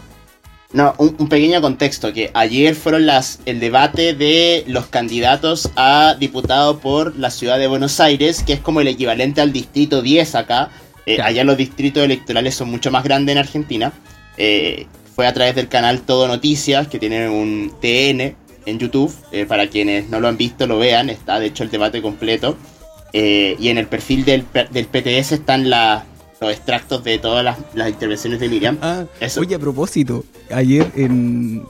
[0.73, 6.17] No, un, un pequeño contexto, que ayer fueron las el debate de los candidatos a
[6.19, 10.35] diputado por la ciudad de Buenos Aires, que es como el equivalente al distrito 10
[10.35, 10.71] acá.
[11.07, 11.21] Eh.
[11.23, 13.93] Allá los distritos electorales son mucho más grandes en Argentina.
[14.37, 18.35] eh, fue a través del canal Todo Noticias, que tiene un TN
[18.67, 19.15] en YouTube.
[19.33, 21.11] Eh, para quienes no lo han visto, lo vean.
[21.11, 22.57] Está de hecho el debate completo.
[23.13, 28.41] Eh, y en el perfil del, del PTS están los extractos de todas las, intervenciones
[28.41, 28.77] de Miriam.
[28.83, 29.05] Ah,
[29.39, 31.63] Oye, a propósito, ayer en.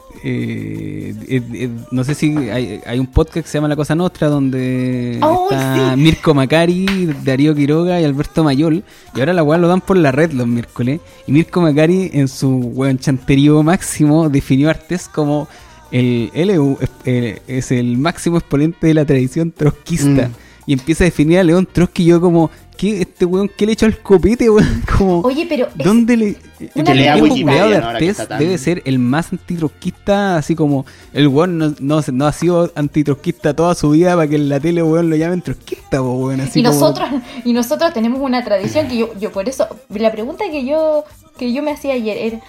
[1.91, 5.97] no sé si hay, un podcast que se llama La Cosa Nostra donde oh, está
[5.97, 8.83] Mirko Macari, Darío Quiroga y Alberto Mayol.
[9.15, 11.01] Y ahora la weá lo dan por la red los miércoles.
[11.27, 15.47] Y Mirko Macari, en su weón chanterío máximo, definió Artes como
[15.95, 20.29] el LU es el máximo exponente de la tradición trotskista.
[20.29, 22.05] Mm y empieza a definir a León Trotsky.
[22.05, 24.83] yo como, ¿qué, este weón, qué le echó al copete, weón?
[24.97, 25.69] Como, Oye, pero...
[25.75, 26.37] ¿Dónde le...
[26.75, 32.27] El empleado de Artés debe ser el más antitrotskista, así como el weón no, no,
[32.27, 36.01] ha sido antitrotskista toda su vida para que en la tele, weón, lo llamen trotskista,
[36.01, 36.41] weón.
[36.41, 37.09] Así y, nosotros,
[37.45, 41.05] y nosotros tenemos una tradición que yo, yo por eso, la pregunta que yo,
[41.37, 42.41] que yo me hacía ayer era,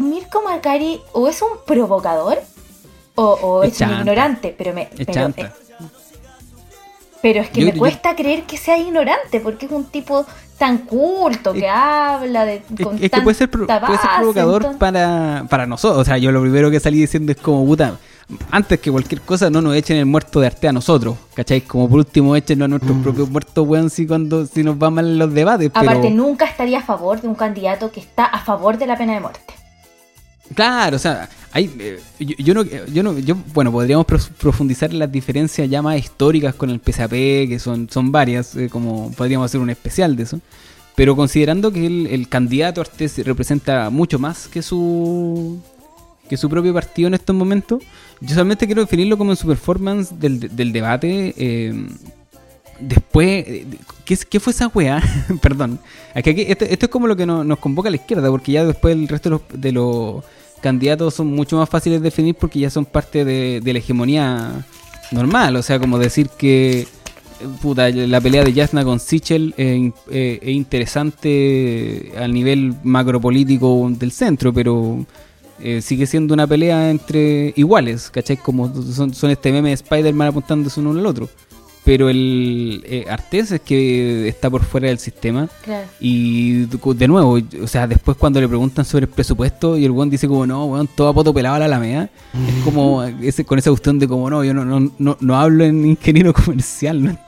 [0.00, 2.38] ¿Mirko Macari o es un provocador
[3.16, 4.54] o, o es, un ignorante?
[4.56, 4.88] Pero me...
[4.96, 5.32] Pero,
[7.20, 10.24] pero es que me cuesta creer que sea ignorante, porque es un tipo
[10.58, 12.62] tan culto, que habla de...
[13.00, 16.00] es, que puede ser, provocador para, para nosotros.
[16.00, 17.96] O sea, yo lo primero que salí diciendo es como, puta,
[18.50, 21.62] antes que cualquier cosa no nos echen el muerto de arte a nosotros, ¿cachai?
[21.62, 23.02] Como por último echen a nuestros mm.
[23.02, 25.70] propios muertos, weón, si, cuando, si nos va mal en los debates.
[25.74, 29.14] Aparte, nunca estaría a favor de un candidato que está a favor de la pena
[29.14, 29.54] de muerte.
[30.54, 35.10] Claro, o sea, hay, eh, yo, no, yo no, yo, bueno, podríamos profundizar en las
[35.10, 39.60] diferencias ya más históricas con el PSAP, que son, son varias, eh, como podríamos hacer
[39.60, 40.40] un especial de eso.
[40.94, 45.60] Pero considerando que el, candidato Artes representa mucho más que su
[46.28, 47.84] que su propio partido en estos momentos,
[48.20, 51.34] yo solamente quiero definirlo como en su performance del, del debate.
[51.36, 51.86] Eh,
[52.80, 53.44] después,
[54.04, 55.02] ¿qué, ¿qué, fue esa weá?
[55.42, 55.78] Perdón.
[56.14, 59.08] Aquí, esto, es como lo que nos, convoca a la izquierda, porque ya después el
[59.08, 60.24] resto de los
[60.60, 64.64] candidatos son mucho más fáciles de definir porque ya son parte de, la hegemonía
[65.12, 65.56] normal.
[65.56, 66.86] O sea, como decir que
[67.60, 75.04] puta, la pelea de Jasna con Sichel es, interesante al nivel macropolítico del centro, pero
[75.60, 78.36] eh, sigue siendo una pelea entre iguales, ¿cachai?
[78.36, 81.28] Como son, son este meme de Spider-Man apuntándose uno al otro
[81.86, 85.48] pero el eh, Artés es que está por fuera del sistema.
[86.00, 90.10] Y de nuevo, o sea, después cuando le preguntan sobre el presupuesto y el buen
[90.10, 92.10] dice como, no, weón, todo a poto pelado a la alameda,
[92.48, 95.62] es como ese, con esa cuestión de como, no, yo no, no, no, no hablo
[95.64, 97.20] en ingeniero comercial.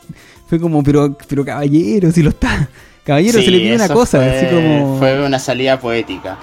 [0.49, 2.69] Fue como, pero, pero caballero, si lo está.
[3.05, 4.99] Caballero, se le pide una cosa, fue, así como...
[4.99, 6.37] Fue una salida poética.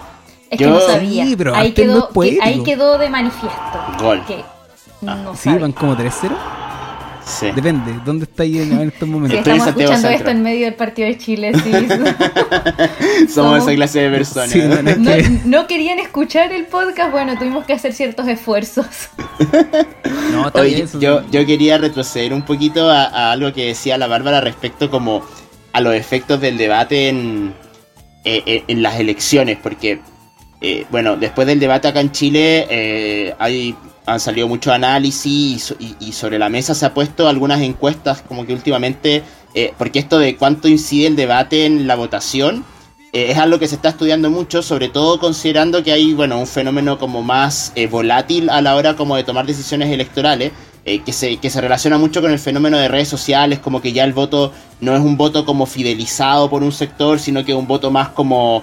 [0.49, 1.25] Es que no sabía.
[1.53, 2.09] ahí, quedó,
[2.41, 3.79] ahí quedó de manifiesto.
[3.99, 4.21] Gol.
[5.05, 5.33] Ah.
[5.35, 6.31] sí, van como 3-0.
[7.55, 9.39] Depende, ¿dónde está ahí en, estos momentos?
[9.39, 11.71] estamos escuchando esto en medio del partido de Chile, sí.
[13.33, 14.97] Somos, esa clase de personas.
[15.45, 18.85] no, querían escuchar el podcast, bueno, tuvimos que hacer ciertos esfuerzos.
[20.31, 20.65] no,
[20.99, 25.23] yo, yo quería retroceder un poquito a, algo que decía la Bárbara respecto como
[25.73, 27.55] a los efectos del debate en,
[28.23, 29.99] eh, en, las elecciones, porque,
[30.61, 36.11] eh, bueno, después del debate acá en Chile eh, hay han salido muchos análisis y,
[36.11, 40.35] sobre la mesa se ha puesto algunas encuestas como que últimamente, eh, porque esto de
[40.35, 42.63] cuánto incide el debate en la votación,
[43.13, 46.47] eh, es algo que se está estudiando mucho, sobre todo considerando que hay, bueno, un
[46.47, 50.51] fenómeno como más eh, volátil a la hora como de tomar decisiones electorales,
[51.03, 54.03] que, se, que se relaciona mucho con el fenómeno de redes sociales, como que ya
[54.03, 57.65] el voto no es un voto como fidelizado por un sector, sino que es un
[57.65, 58.61] voto más como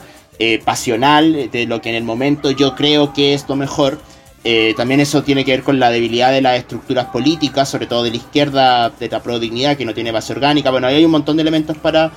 [0.65, 3.99] pasional, de lo que en el momento yo creo que es lo mejor.
[4.45, 8.03] Eh, también eso tiene que ver con la debilidad de las estructuras políticas, sobre todo
[8.03, 10.71] de la izquierda, de la pro dignidad, que no tiene base orgánica.
[10.71, 12.13] Bueno, ahí hay un montón de elementos para,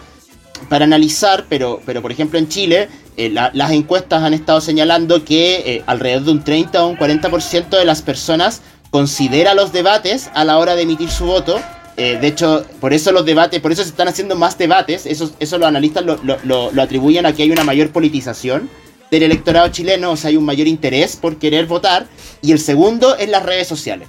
[0.69, 5.57] para analizar, pero, pero por ejemplo en Chile eh, las encuestas han estado señalando que
[5.65, 10.43] eh, alrededor de un 30 o un 40% de las personas considera los debates a
[10.45, 11.59] la hora de emitir su voto.
[11.97, 15.57] de hecho, por eso los debates, por eso se están haciendo más debates, eso, eso
[15.57, 18.69] los analistas lo, lo, lo atribuyen a que hay una mayor politización
[19.15, 22.07] del electorado chileno, o sea, hay un mayor interés por querer votar,
[22.41, 24.07] y el segundo es las redes sociales.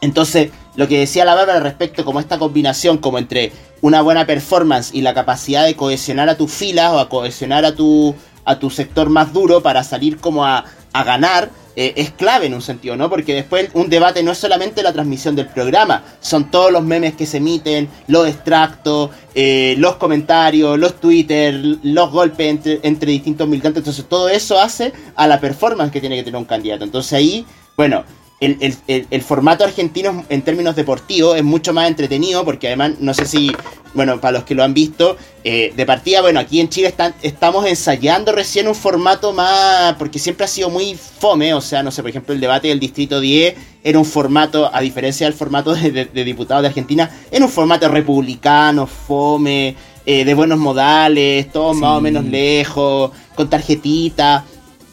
[0.00, 4.94] Entonces, lo que decía la Bárbara respecto como esta combinación como entre una buena performance
[4.94, 8.68] y la capacidad de cohesionar a tus filas o a cohesionar a tu, a tu
[8.68, 12.96] sector más duro para salir como a, a ganar, eh, es clave en un sentido,
[12.96, 13.10] ¿no?
[13.10, 17.14] Porque después un debate no es solamente la transmisión del programa, son todos los memes
[17.14, 23.46] que se emiten, los extractos, eh, los comentarios, los Twitter, los golpes entre, entre distintos
[23.46, 23.82] militantes.
[23.82, 26.82] Entonces todo eso hace a la performance que tiene que tener un candidato.
[26.82, 27.44] Entonces ahí,
[27.76, 28.04] bueno,
[28.38, 33.50] el, formato argentino en términos deportivos es mucho más entretenido porque además, no sé si,
[33.94, 37.14] bueno, para los que lo han visto, eh, de partida, bueno, aquí en Chile están,
[37.22, 41.90] estamos ensayando recién un formato más, porque siempre ha sido muy fome, o sea, no
[41.90, 45.74] sé, por ejemplo, el debate del Distrito 10 era un formato, a diferencia del formato
[45.74, 51.96] de, diputados de Argentina, era un formato republicano, fome, eh, de buenos modales, todo más
[51.96, 54.44] o menos lejos, con tarjetita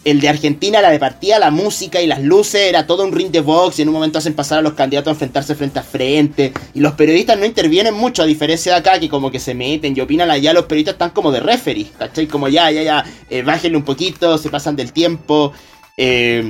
[0.03, 3.31] el de Argentina, la de partida, la música y las luces, era todo un ring
[3.31, 5.83] de box y en un momento hacen pasar a los candidatos a enfrentarse frente a
[5.83, 6.53] frente.
[6.73, 9.95] Y los periodistas no intervienen mucho, a diferencia de acá, que como que se meten
[9.95, 12.27] y opinan allá, los periodistas están como de referee, ¿cachai?
[12.27, 15.53] Como ya, ya, ya, eh, bájenle un poquito, se pasan del tiempo.
[15.97, 16.45] Eh,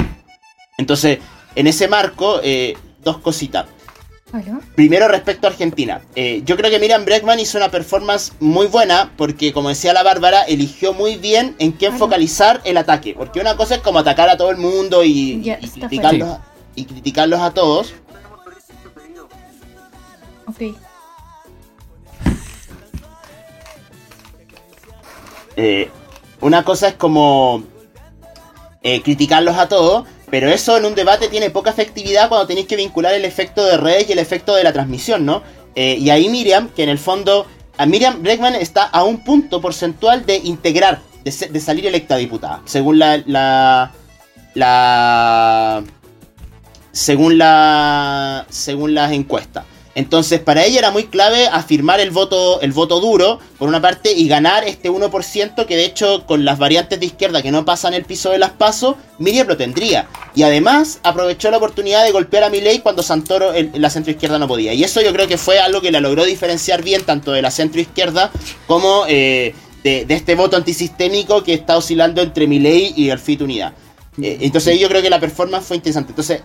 [0.78, 1.20] entonces,
[1.56, 3.66] en ese marco, eh, dos cositas.
[4.76, 6.02] Primero respecto a Argentina.
[6.16, 10.02] Eh, yo creo que Miriam Bregman hizo una performance muy buena porque, como decía la
[10.02, 13.14] Bárbara, eligió muy bien en quién focalizar el ataque.
[13.16, 16.40] Porque una cosa es como atacar a todo el mundo y, criticarlos,
[16.74, 17.94] y criticarlos a todos.
[20.48, 20.76] Ok.
[25.56, 25.92] Eh,
[26.42, 27.64] una cosa es como
[28.82, 32.76] eh, criticarlos a todos pero eso en un debate tiene poca efectividad cuando tenéis que
[32.76, 35.44] vincular el efecto de redes y el efecto de la transmisión, ¿no?
[35.76, 37.46] Eh, y ahí Miriam, que en el fondo,
[37.78, 43.00] a Miriam Bregman está a un punto porcentual de integrar, de, salir electa diputada, según
[43.00, 43.92] la, la,
[44.54, 45.84] la
[46.92, 49.66] según la, según las encuestas.
[49.96, 54.12] Entonces, para ella era muy clave afirmar el voto, el voto duro, por una parte,
[54.12, 57.94] y ganar este 1%, que de hecho, con las variantes de izquierda que no pasan
[57.94, 60.08] el piso de las pasos, Miriam lo tendría.
[60.34, 64.48] Y además, aprovechó la oportunidad de golpear a Milei cuando Santoro, en la centroizquierda, no
[64.48, 64.74] podía.
[64.74, 67.52] Y eso yo creo que fue algo que la logró diferenciar bien, tanto de la
[67.52, 68.32] centroizquierda
[68.66, 69.54] como eh,
[69.84, 73.74] de, este voto antisistémico que está oscilando entre Milei y el FIT Unidad.
[74.22, 76.12] Eh, entonces yo creo que la performance fue interesante.
[76.12, 76.42] Entonces,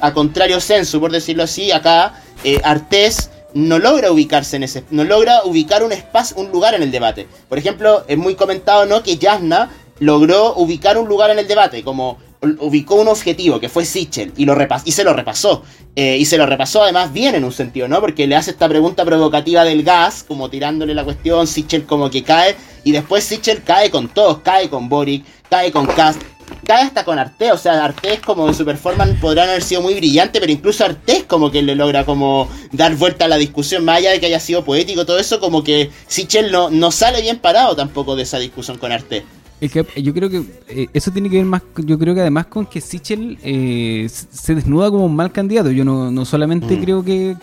[0.00, 5.04] a contrario censo, por decirlo así, acá eh, Artés no logra ubicarse en ese, no
[5.04, 7.26] logra ubicar un espacio, un lugar en el debate.
[7.48, 9.02] Por ejemplo, es muy comentado, ¿no?
[9.02, 13.84] Que Yasna logró ubicar un lugar en el debate, como ubicó un objetivo que fue
[13.84, 15.62] Sichel y, lo y se lo repasó.
[15.96, 18.00] Eh, y se lo repasó además bien en un sentido, ¿no?
[18.00, 22.22] Porque le hace esta pregunta provocativa del gas, como tirándole la cuestión, Sichel como que
[22.22, 22.54] cae,
[22.84, 26.22] y después Sichel cae con todos, cae con Boric, cae con Cast,
[26.66, 29.94] cae hasta con Arte, o sea, Arte como en su performance podrán haber sido muy
[29.94, 33.98] brillante, pero incluso Arte como que le logra como dar vuelta a la discusión, más
[33.98, 37.38] allá de que haya sido poético, todo eso, como que Sichel no, no sale bien
[37.38, 39.24] parado tampoco de esa discusión con Arte.
[39.60, 42.46] Es que yo creo que eh, eso tiene que ver más, yo creo que además
[42.46, 45.70] con que Sichel eh, se desnuda como un mal candidato.
[45.70, 46.80] Yo no, no solamente mm.
[46.80, 47.36] creo que,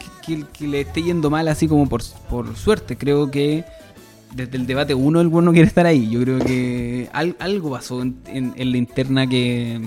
[0.59, 3.63] le esté yendo mal así como por, por suerte, creo que
[4.35, 6.09] desde el debate uno el bueno quiere estar ahí.
[6.09, 7.09] Yo creo que
[7.39, 9.81] algo pasó en, la interna que,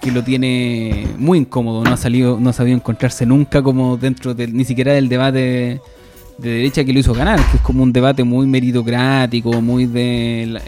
[0.00, 1.84] que lo tiene muy incómodo.
[1.84, 5.80] No ha salido, no ha sabido encontrarse nunca como dentro del, ni siquiera del debate
[6.38, 10.60] de derecha que lo hizo ganar, que es como un debate muy meritocrático, muy de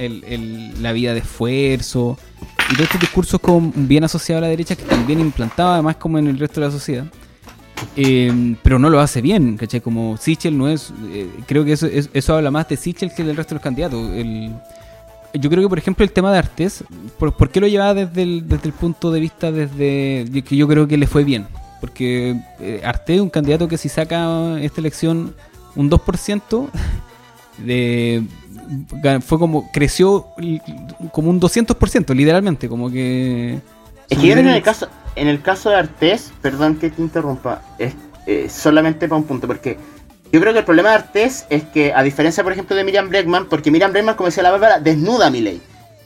[0.80, 2.16] la, vida de esfuerzo.
[2.70, 6.18] Y todos estos discursos como bien asociados a la derecha que también implantado además como
[6.18, 7.06] en el resto de la sociedad.
[7.96, 9.80] Eh, pero no lo hace bien, ¿cachai?
[9.80, 10.92] Como Sichel no es.
[11.12, 14.00] Eh, creo que eso, eso habla más de Sichel que del resto de los candidatos.
[15.34, 16.84] yo creo que, por ejemplo, el tema de Artes,
[17.18, 20.88] ¿por, qué lo llevaba desde el, desde el punto de vista desde que yo creo
[20.88, 21.46] que le fue bien?
[21.80, 25.34] Porque eh, Artes es un candidato que si saca esta elección
[25.76, 26.68] un 2%,
[27.58, 28.24] de,
[29.20, 29.70] fue como.
[29.70, 30.26] creció
[31.12, 33.60] como un 200%, literalmente, como que.
[34.08, 37.94] Es que en el caso en el caso de Artés, perdón que te interrumpa, es
[38.26, 39.78] eh, solamente para un punto, porque
[40.32, 43.08] yo creo que el problema de Artés es que, a diferencia, por ejemplo, de Miriam
[43.08, 45.60] Bregman, porque Miriam Bregman, como decía la Bárbara, desnuda a Miley.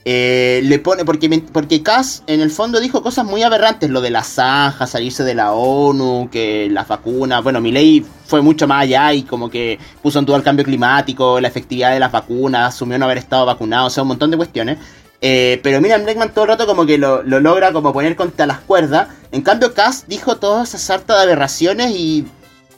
[0.05, 4.11] Eh, le pone, porque, porque Cass en el fondo dijo cosas muy aberrantes, lo de
[4.11, 9.13] la zanja, salirse de la ONU, que las vacunas, bueno, Milei fue mucho más allá
[9.13, 12.99] y como que puso en duda el cambio climático, la efectividad de las vacunas, asumió
[12.99, 14.79] no haber estado vacunado, o sea, un montón de cuestiones.
[15.21, 18.61] Eh, pero Miriam Bregman todo el rato como que lo, logra como poner contra las
[18.61, 19.09] cuerdas.
[19.33, 22.25] En cambio, Cass dijo todas esas hartas de aberraciones y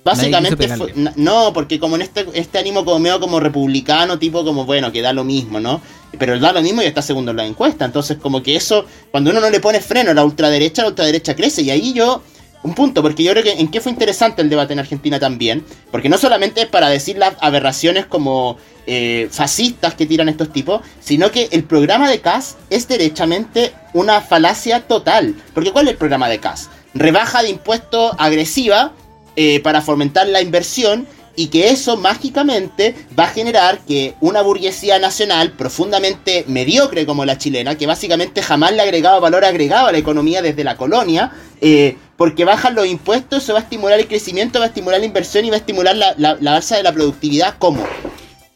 [0.02, 4.64] básicamente fue, no, porque como en este, este ánimo como medio como republicano, tipo como
[4.64, 5.82] bueno, que da lo mismo, ¿no?
[6.18, 7.84] Pero da lo mismo y está segundo en la encuesta.
[7.84, 11.36] Entonces, como que eso, cuando uno no le pone freno a la ultraderecha, la ultraderecha
[11.36, 11.62] crece.
[11.62, 12.22] Y ahí yo
[12.62, 15.64] un punto, porque yo creo que en qué fue interesante el debate en Argentina también,
[15.90, 20.82] porque no solamente es para decir las aberraciones como eh, fascistas que tiran estos tipos,
[21.00, 25.34] sino que el programa de CAS es derechamente una falacia total.
[25.54, 26.68] Porque ¿cuál es el programa de CAS?
[26.92, 28.92] Rebaja de impuestos agresiva
[29.36, 31.06] eh, para fomentar la inversión
[31.36, 37.38] y que eso mágicamente va a generar que una burguesía nacional profundamente mediocre como la
[37.38, 41.32] chilena, que básicamente jamás le ha agregado valor agregado a la economía desde la colonia,
[41.60, 45.06] eh, porque bajan los impuestos, eso va a estimular el crecimiento, va a estimular la
[45.06, 47.54] inversión y va a estimular la, la, alza de la productividad.
[47.58, 47.82] ¿Cómo?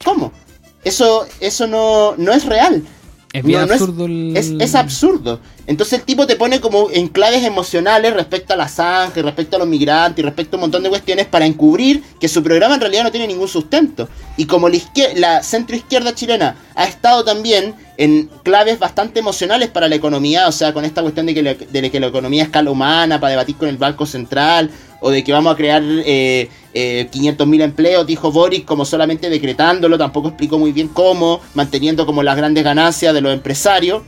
[0.05, 0.33] ¿Cómo?
[0.85, 2.83] Eso, eso no, no es real.
[3.35, 4.07] Es bien absurdo.
[4.07, 5.41] Es, absurdo.
[5.67, 9.59] Entonces el tipo te pone como en claves emocionales respecto a la sangre, respecto a
[9.59, 12.81] los migrantes y respecto a un montón de cuestiones para encubrir que su programa en
[12.81, 14.09] realidad no tiene ningún sustento.
[14.37, 14.79] Y como la,
[15.17, 20.73] la centroizquierda chilena ha estado también en claves bastante emocionales para la economía, o sea,
[20.73, 23.57] con esta cuestión de que, la, de que la economía es escala humana, para debatir
[23.57, 24.71] con el Banco Central,
[25.07, 29.99] o de que vamos a crear eh, eh, 500.000 empleos, dijo Boris, como solamente decretándolo,
[29.99, 34.03] tampoco explicó muy bien cómo, manteniendo como las grandes ganancias de los empresarios.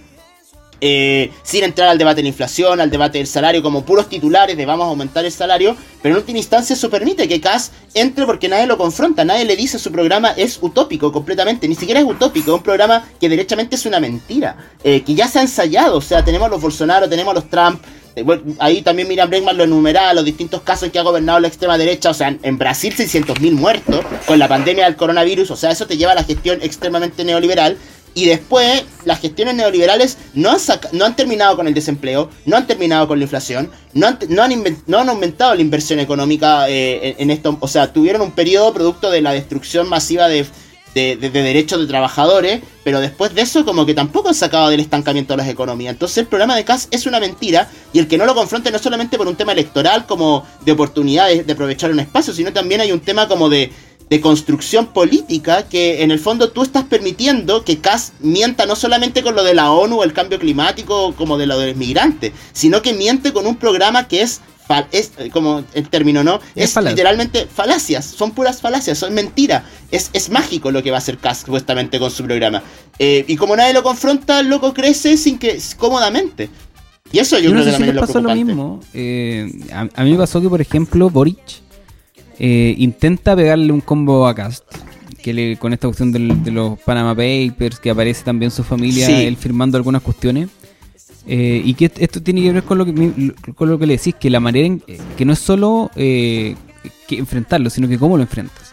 [0.80, 4.56] Eh, sin entrar al debate de la inflación, al debate del salario, como puros titulares
[4.56, 8.26] de vamos a aumentar el salario, pero en última instancia eso permite que Cass entre
[8.26, 12.06] porque nadie lo confronta, nadie le dice su programa es utópico completamente, ni siquiera es
[12.06, 15.96] utópico, es un programa que derechamente es una mentira, eh, que ya se ha ensayado,
[15.96, 17.80] o sea, tenemos los Bolsonaro, tenemos los Trump,
[18.16, 18.24] eh,
[18.58, 22.10] ahí también Miriam Bregman lo enumeraba, los distintos casos que ha gobernado la extrema derecha,
[22.10, 25.96] o sea, en Brasil 600.000 muertos con la pandemia del coronavirus, o sea, eso te
[25.96, 27.76] lleva a la gestión extremadamente neoliberal,
[28.16, 30.56] y después las gestiones neoliberales no han,
[30.92, 34.42] no han terminado con el desempleo, no han terminado con la inflación, no han, no
[34.42, 37.58] han, aumentado la inversión económica eh, en, esto.
[37.60, 40.46] O sea, tuvieron un periodo producto de la destrucción masiva de,
[40.96, 45.38] derechos de trabajadores, pero después de eso como que tampoco han sacado del estancamiento de
[45.38, 45.92] las economías.
[45.92, 48.78] Entonces el programa de CAS es una mentira y el que no lo confronte no
[48.78, 52.92] solamente por un tema electoral como de oportunidades de aprovechar un espacio, sino también hay
[52.92, 53.70] un tema como de
[54.08, 59.22] de construcción política que en el fondo tú estás permitiendo que Kass mienta no solamente
[59.22, 62.82] con lo de la ONU el cambio climático como de lo de los migrantes, sino
[62.82, 64.40] que miente con un programa que es,
[64.92, 66.40] es como el término, ¿no?
[66.54, 69.62] Es, literalmente falacias, son puras falacias, son mentiras.
[69.90, 72.62] Es, es mágico lo que va a hacer Kass supuestamente con su programa.
[72.98, 76.48] Eh, y como nadie lo confronta, el loco crece sin que cómodamente.
[77.12, 78.80] Y eso yo, creo que también es lo mismo.
[78.92, 81.66] Eh, a, a, mí me pasó que, por ejemplo, Boric
[82.38, 84.64] eh, intenta pegarle un combo a Cast.
[85.22, 89.36] Que le, con esta cuestión de los Panama Papers, que aparece también su familia, él
[89.36, 90.48] firmando algunas cuestiones.
[91.26, 94.14] Eh, y que esto tiene que ver con lo que, con lo que le decís,
[94.14, 94.82] que la manera en,
[95.16, 96.54] que no es solo eh,
[97.10, 98.72] enfrentarlo, sino que cómo lo enfrentas.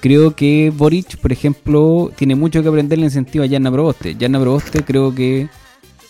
[0.00, 4.16] Creo que Boric, por ejemplo, tiene mucho que aprender en el sentido a Yanna Proboste.
[4.16, 5.48] Yanna Proboste creo que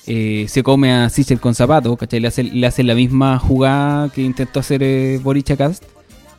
[0.05, 2.21] se come a Sichel con zapatos, ¿cachai?
[2.21, 5.85] Le hace, le hace la misma jugada que intentó hacer Boric a Cast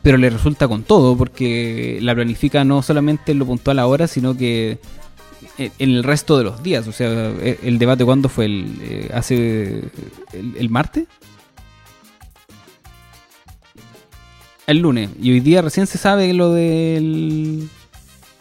[0.06, 4.36] pero le resulta con todo, porque la planifica no solamente en lo puntual ahora, sino
[4.36, 4.78] que
[5.58, 6.86] en el resto de los días.
[6.86, 7.08] O sea,
[7.40, 9.82] e, el debate cuándo fue el eh, hace
[10.32, 11.06] el, martes.
[14.66, 15.10] El lunes.
[15.20, 17.68] Y hoy día recién se sabe lo del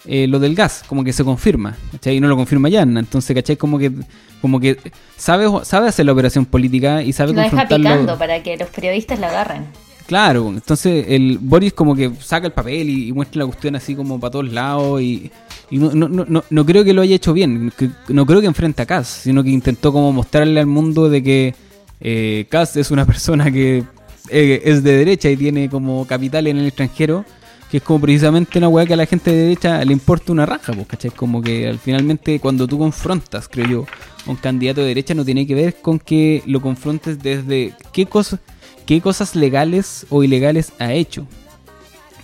[0.06, 2.18] eh, lo del gas, como que se confirma, ¿cachai?
[2.18, 3.58] Y no lo confirma ya, entonces, ¿cachai?
[3.58, 3.91] Como que,
[4.39, 4.78] como que
[5.18, 9.20] sabe, sabe hacer la operación política y sabe lo deja picando para que los periodistas
[9.20, 9.66] la agarren.
[10.08, 14.20] Claro, entonces el Boris como que saca el papel y, muestra la cuestión así como
[14.20, 15.32] para todos lados y,
[15.72, 17.74] no, no, no, no, creo que lo haya hecho bien,
[18.10, 21.56] no creo que enfrente a Cass, sino que intentó como mostrarle al mundo de que
[22.01, 23.84] eh, Cass es una persona que
[24.30, 27.26] eh, es de derecha y tiene como capital en el extranjero,
[27.72, 30.45] que es como precisamente una weá que a la gente de derecha le importa una
[30.45, 31.10] raja, pues, ¿cachai?
[31.10, 33.86] Como que al finalmente cuando tú confrontas, creo yo,
[34.28, 38.06] a un candidato de derecha no tiene que ver con que lo confrontes desde qué
[38.06, 38.39] cosas
[38.86, 41.28] qué cosas legales o ilegales ha hecho.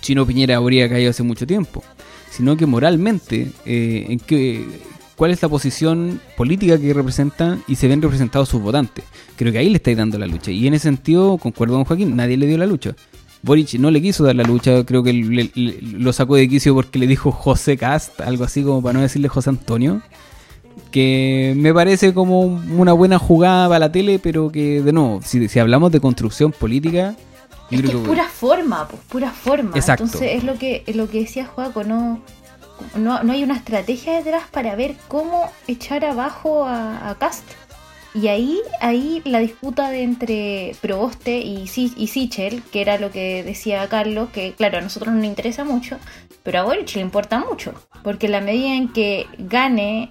[0.00, 1.82] Chino Piñera habría caído hace mucho tiempo,
[2.30, 4.66] sino que moralmente, eh, en que,
[5.16, 9.04] cuál es la posición política que representa y se ven representados sus votantes.
[9.36, 10.50] Creo que ahí le estáis dando la lucha.
[10.50, 12.94] Y en ese sentido, concuerdo con Joaquín, nadie le dio la lucha.
[13.42, 15.12] Boric no le quiso dar la lucha, creo que
[15.52, 19.28] lo sacó de quicio porque le dijo José Cast, algo así como para no decirle
[19.28, 20.00] José Antonio
[20.90, 25.48] que me parece como una buena jugada para la tele, pero que de nuevo, si,
[25.48, 27.16] si hablamos de construcción política...
[27.70, 29.72] Es que es pura forma, pues, pura forma.
[29.74, 32.20] Entonces es lo que, lo que decía Juaco, no,
[32.96, 37.44] no, hay una estrategia detrás para ver cómo echar abajo a, Cast.
[38.14, 43.42] Y ahí, ahí la disputa de entre Proboste y, y Sichel, que era lo que
[43.42, 45.96] decía Carlos, que claro, a nosotros no nos interesa mucho,
[46.42, 50.10] pero a Boric le importa mucho, porque la medida en que gane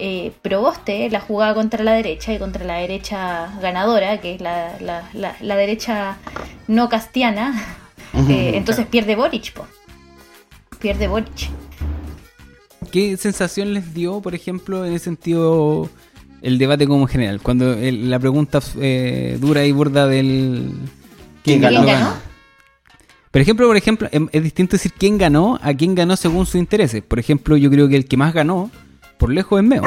[0.00, 4.78] eh, Proboste la jugaba contra la derecha y contra la derecha ganadora, que es la,
[5.12, 6.16] la, derecha
[6.68, 7.54] no castiana,
[8.28, 9.52] eh, entonces pierde Boric,
[10.78, 11.50] pierde Boric.
[12.90, 15.88] ¿Qué sensación les dio, por ejemplo, en ese sentido,
[16.42, 17.40] el debate como general?
[17.40, 20.72] Cuando la pregunta eh, dura y burda del...
[21.44, 21.84] ¿Quién, ganó?
[23.30, 26.56] Por ejemplo, por ejemplo, em, es distinto decir quién ganó a quién ganó según sus
[26.56, 27.02] intereses.
[27.02, 28.70] Por ejemplo, yo creo que el que más ganó
[29.20, 29.82] por lejos es Meo.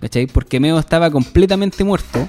[0.00, 0.26] ¿Cachai?
[0.26, 2.28] Porque Meo estaba completamente muerto.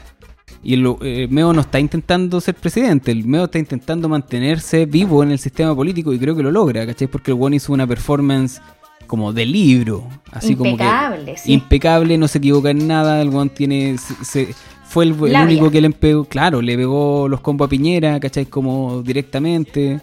[0.64, 5.24] Y el, eh, Meo no está intentando ser presidente, el Meo está intentando mantenerse vivo
[5.24, 7.08] en el sistema político y creo que lo logra, ¿cachai?
[7.08, 8.62] Porque el one hizo una performance
[9.08, 11.54] como de libro, así impecable, como que sí.
[11.54, 15.80] impecable, no se equivoca en nada, el one tiene se, se- fue el, único que
[15.82, 18.48] le pegó, claro, le pegó los combos a Piñera, ¿cachai?
[18.48, 20.02] Como directamente.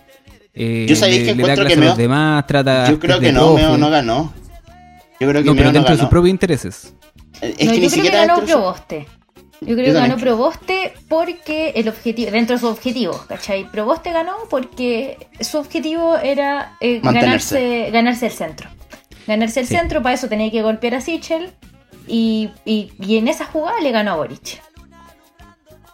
[0.55, 3.21] eh, Yo sabéis le, que le da clase que a los demás, trata Yo creo
[3.21, 3.63] que no, profe.
[3.63, 4.33] Meo no ganó.
[5.21, 6.95] Yo creo que No, pero dentro de sus propios intereses.
[7.41, 9.07] Es no, que yo ni creo que ganó Proboste.
[9.61, 10.21] Yo creo Yo que ganó también.
[10.21, 13.71] Proboste porque el objetivo, dentro de su objetivo, ¿cachai?
[13.71, 18.69] Proboste ganó porque su objetivo era eh, ganarse, ganarse el centro.
[19.27, 19.75] Ganarse el Sí.
[19.77, 21.53] centro, para eso tenía que golpear a Sichel
[22.07, 24.63] y, y, y en esa jugada le ganó a Boric.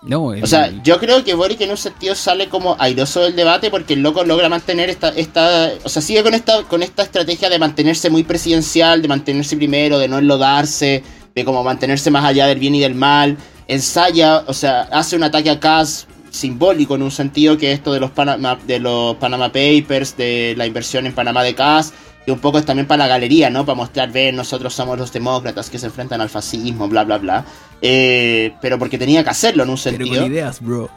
[0.03, 3.37] No, el- O sea, yo creo que Boric en un sentido sale como airoso del
[3.37, 7.03] debate porque el loco logra mantener esta, esta, o sea, sigue con esta, con esta
[7.05, 12.25] estrategia de mantenerse muy presidencial, de mantenerse primero, de no enlodarse, de como mantenerse más
[12.25, 13.37] allá del bien y del mal,
[13.69, 18.01] ensaya, o sea, hace un ataque a Kass simbólico en un sentido que esto de
[18.01, 21.93] los Panama, de los Panama Papers, de la inversión en Panamá de Kass,
[22.27, 23.67] y un poco es también para la galería, ¿no?
[23.67, 27.45] Para mostrar, ven, nosotros somos los demócratas que se enfrentan al fascismo, bla, bla, bla.
[27.81, 30.23] Eh, pero porque tenía que hacerlo en un pero sentido.
[30.23, 30.89] con ideas, bro.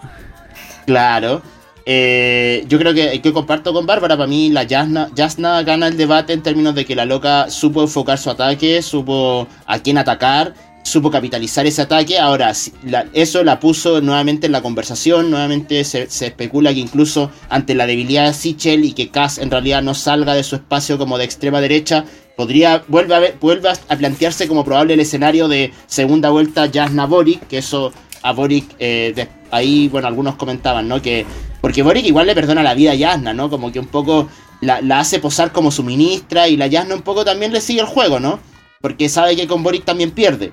[0.86, 1.42] Claro.
[1.88, 4.18] Eh, yo creo que, que comparto con Bárbara.
[4.18, 7.82] Para mí, la Jasna, Jasna gana el debate en términos de que la loca supo
[7.82, 10.54] enfocar su ataque, supo a quién atacar,
[10.86, 12.20] supo capitalizar ese ataque.
[12.20, 12.54] Ahora,
[13.14, 15.32] eso la puso nuevamente en la conversación.
[15.32, 19.82] Nuevamente se, especula que incluso ante la debilidad de Sichel y que Kass en realidad
[19.82, 22.06] no salga de su espacio como de extrema derecha,
[22.38, 27.48] podría vuelve a, vuelve a plantearse como probable el escenario de segunda vuelta Jasna Boric,
[27.48, 31.02] que eso a Boric, eh, ahí, bueno, algunos comentaban, ¿no?
[31.02, 31.26] Que,
[31.62, 33.50] porque Boric igual le perdona la vida a Yasna, ¿no?
[33.50, 34.30] Como que un poco
[34.62, 37.88] la, hace posar como su ministra y la Yasna un poco también le sigue el
[37.88, 38.40] juego, ¿no?
[38.82, 40.52] Porque sabe que con Boric también pierde.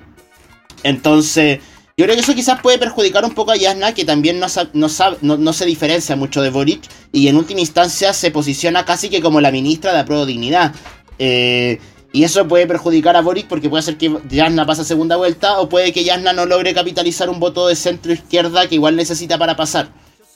[0.83, 1.59] Entonces,
[1.97, 4.89] yo creo que eso quizás puede perjudicar un poco a Yasna, que también no, no,
[4.89, 6.81] sabe- no, no se diferencia mucho de Boric
[7.11, 10.73] y en última instancia se posiciona casi que como la ministra de Apruebo Dignidad.
[11.19, 11.79] Eh,
[12.11, 15.59] y eso puede perjudicar a Boric porque puede hacer que Yasna pase a segunda vuelta
[15.59, 19.37] o puede que Yasna no logre capitalizar un voto de centro izquierda que igual necesita
[19.37, 19.89] para pasar.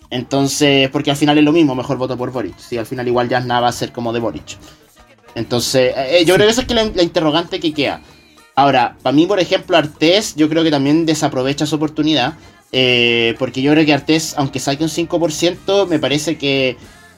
[0.09, 2.57] Entonces, porque al final es lo mismo, mejor voto por Boric.
[2.57, 4.57] Si al final igual Yasna va a ser como de Boric.
[5.35, 8.01] Entonces, eh, yo creo que esa es que la, la interrogante que queda.
[8.57, 12.33] Ahora, para mí, por ejemplo, Artés, yo creo que también desaprovecha su oportunidad.
[12.71, 16.69] eh, porque yo creo que Artés, aunque saque un 5%, me parece que.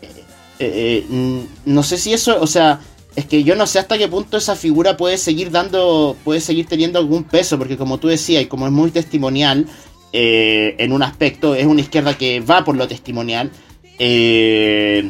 [0.01, 2.41] eh, eh, no sé si eso.
[2.41, 2.81] O sea,
[3.15, 6.17] es que yo no sé hasta qué punto esa figura puede seguir dando.
[6.25, 7.57] Puede seguir teniendo algún peso.
[7.57, 9.65] Porque como tú decías, y como es muy testimonial.
[10.11, 13.49] en un aspecto, es una izquierda que va por lo testimonial.
[13.97, 15.09] Eh,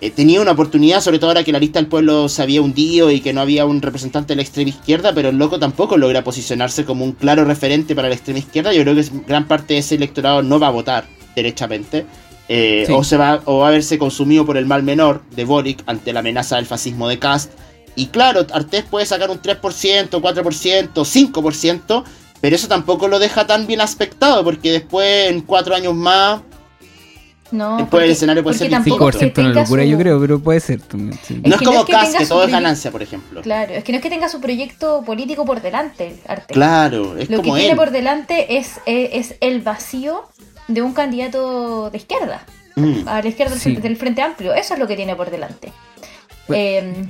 [0.00, 3.10] eh, tenía una oportunidad, sobre todo ahora que la lista del pueblo se había hundido
[3.10, 6.24] y que no había un representante de la extrema izquierda, pero el loco tampoco logra
[6.24, 8.72] posicionarse como un claro referente para la extrema izquierda.
[8.72, 11.04] Yo creo que gran parte de ese electorado no va a votar
[11.36, 12.06] derechamente.
[12.52, 12.92] eh, Sí.
[12.92, 16.12] o, se va, o va a verse consumido por el mal menor de Boric ante
[16.12, 17.52] la amenaza del fascismo de Cast.
[17.94, 22.04] Y claro, Artés puede sacar un 3%, 4%, 5%,
[22.40, 26.40] pero eso tampoco lo deja tan bien aspectado, porque después, en cuatro años más,
[27.52, 29.98] No, Después el escenario puede ser tampoco es que 5% es una locura, su- yo
[29.98, 31.18] creo, pero puede ser también.
[31.22, 31.34] sí.
[31.34, 33.42] Es no es que no como es que tenga que todo es ganancia, por ejemplo.
[33.42, 36.54] Claro, es que no es que tenga su proyecto político por delante, Arte.
[36.54, 40.24] Claro, es Lo que tiene por delante es, es, es el vacío
[40.68, 42.44] de un candidato de izquierda,
[42.76, 43.08] Mm.
[43.08, 43.70] a la izquierda del, Sí.
[43.70, 44.54] frente, del Frente Amplio.
[44.54, 45.72] Eso es lo que tiene por delante.
[46.46, 46.62] Bueno.
[46.62, 47.04] Eh,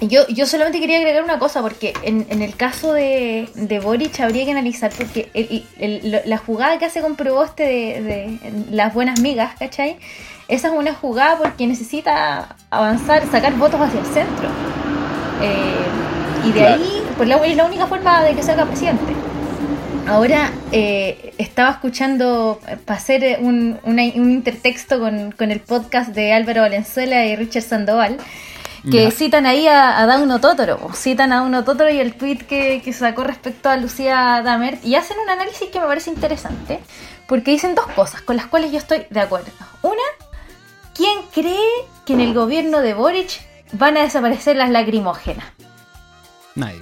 [0.00, 4.18] yo, yo solamente quería agregar una cosa, porque en, en el caso de, de Boric
[4.20, 8.38] habría que analizar, porque el- la jugada que hace con Proboste de, de
[8.70, 9.96] las buenas migas, ¿cachai?
[10.48, 14.48] Esa es una jugada porque necesita avanzar, sacar votos hacia el centro.
[15.42, 16.82] Eh, y de Claro.
[16.82, 19.12] ahí, pues la, es la única forma de que se haga presidente.
[20.08, 25.60] Ahora eh, estaba escuchando eh, para hacer eh, un, una- un intertexto con, con el
[25.60, 28.16] podcast de Álvaro Valenzuela y Richard Sandoval,
[28.90, 29.10] que Ya.
[29.10, 32.92] citan ahí a, a Dauno Totoro, citan a Dauno Totoro y el tweet que, que
[32.92, 36.80] sacó respecto a Lucía Damert y hacen un análisis que me parece interesante,
[37.26, 39.50] porque dicen dos cosas con las cuales yo estoy de acuerdo.
[39.82, 40.02] Una,
[40.94, 41.68] ¿quién cree
[42.06, 45.44] que en el gobierno de Boric van a desaparecer las lacrimógenas?
[46.54, 46.80] Nadie.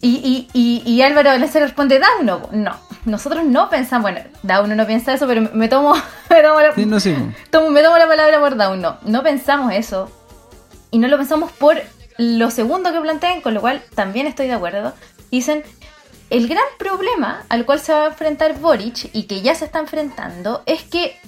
[0.00, 4.86] Y, y, y, y Álvaro Valenzuela responde, Dauno, no, nosotros no pensamos, bueno, Dauno no
[4.86, 5.94] piensa eso, pero me- tomo,
[6.30, 7.16] me tomo la, Sí, no sé.
[7.50, 10.08] tomo- me tomo la palabra por Dauno, no pensamos eso,
[10.92, 11.82] y no lo pensamos por
[12.16, 14.94] lo segundo que plantean, con lo cual también estoy de acuerdo,
[15.32, 15.64] dicen,
[16.30, 19.80] el gran problema al cual se va a enfrentar Boric, y que ya se está
[19.80, 21.18] enfrentando, es que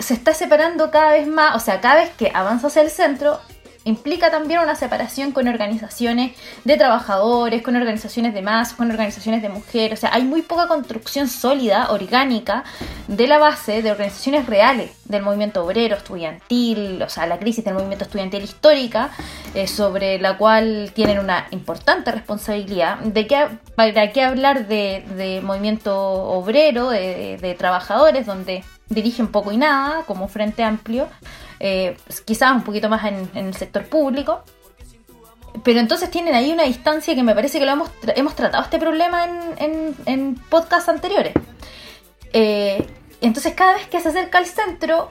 [0.00, 3.38] se está separando cada vez más, o sea, cada vez que avanza hacia el centro,
[3.88, 6.32] implica también una separación con organizaciones
[6.64, 9.98] de trabajadores, con organizaciones de masas, con organizaciones de mujeres.
[9.98, 12.64] O sea, hay muy poca construcción sólida, orgánica,
[13.06, 17.74] de la base de organizaciones reales del movimiento obrero, estudiantil, o sea, la crisis del
[17.74, 19.10] movimiento estudiantil histórica,
[19.54, 22.98] eh, sobre la cual tienen una importante responsabilidad.
[22.98, 30.02] ¿De qué, ¿Para qué hablar de, movimiento obrero, de trabajadores, donde dirigen poco y nada,
[30.06, 31.08] como Frente Amplio?
[31.60, 34.42] Eh, quizás un poquito más en, el sector público.
[35.64, 38.78] Pero entonces tienen ahí una distancia que me parece que lo hemos, hemos tratado este
[38.78, 39.24] problema
[39.58, 41.32] en, en, podcasts anteriores.
[42.32, 42.86] Eh,
[43.20, 45.08] entonces cada vez que se acerca al centro,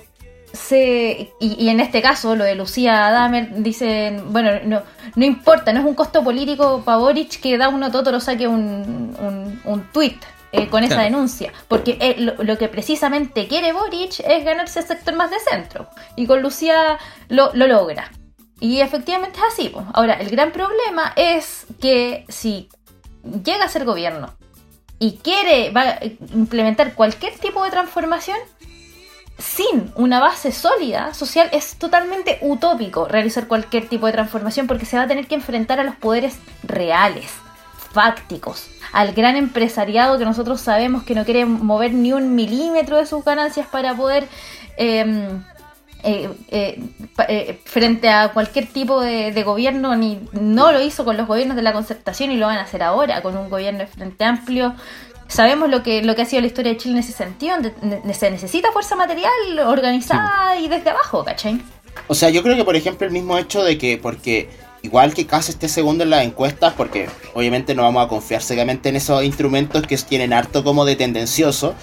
[0.53, 4.83] se, y, en este caso lo de Lucía Damer, dicen, bueno, no,
[5.15, 8.47] no importa, no es un costo político para Boric que da uno todo lo saque
[8.47, 10.17] un, un, un tweet
[10.53, 15.13] eh, con esa denuncia, porque eh, lo, que precisamente quiere Boric es ganarse el sector
[15.15, 18.11] más de centro, y con Lucía lo, logra.
[18.59, 19.71] Y efectivamente es así.
[19.93, 22.69] Ahora, el gran problema es que si
[23.43, 24.33] llega a ser gobierno
[24.99, 25.71] y quiere
[26.33, 28.37] implementar cualquier tipo de transformación,
[29.37, 34.97] sin una base sólida social es totalmente utópico realizar cualquier tipo de transformación porque se
[34.97, 37.31] va a tener que enfrentar a los poderes reales
[37.97, 43.07] fácticos, al gran empresariado que nosotros sabemos que no quiere mover ni un milímetro de
[43.07, 44.27] sus ganancias para poder
[44.77, 45.41] em,
[46.03, 46.79] eh, eh,
[47.27, 51.63] eh, frente a cualquier tipo de, gobierno, ni no lo hizo con los gobiernos de
[51.63, 54.75] la concertación y lo van a hacer ahora con un gobierno de frente amplio.
[55.27, 57.55] Sabemos lo que, lo que ha sido la historia de Chile en ese sentido,
[58.13, 61.59] se necesita fuerza material organizada y desde abajo, ¿cachai?
[62.07, 65.25] O sea, yo creo que por ejemplo el mismo hecho de que, porque igual que
[65.25, 69.23] Cas esté segundo en las encuestas, porque obviamente no vamos a confiar ciegamente en esos
[69.23, 71.75] instrumentos que tienen harto como de tendencioso.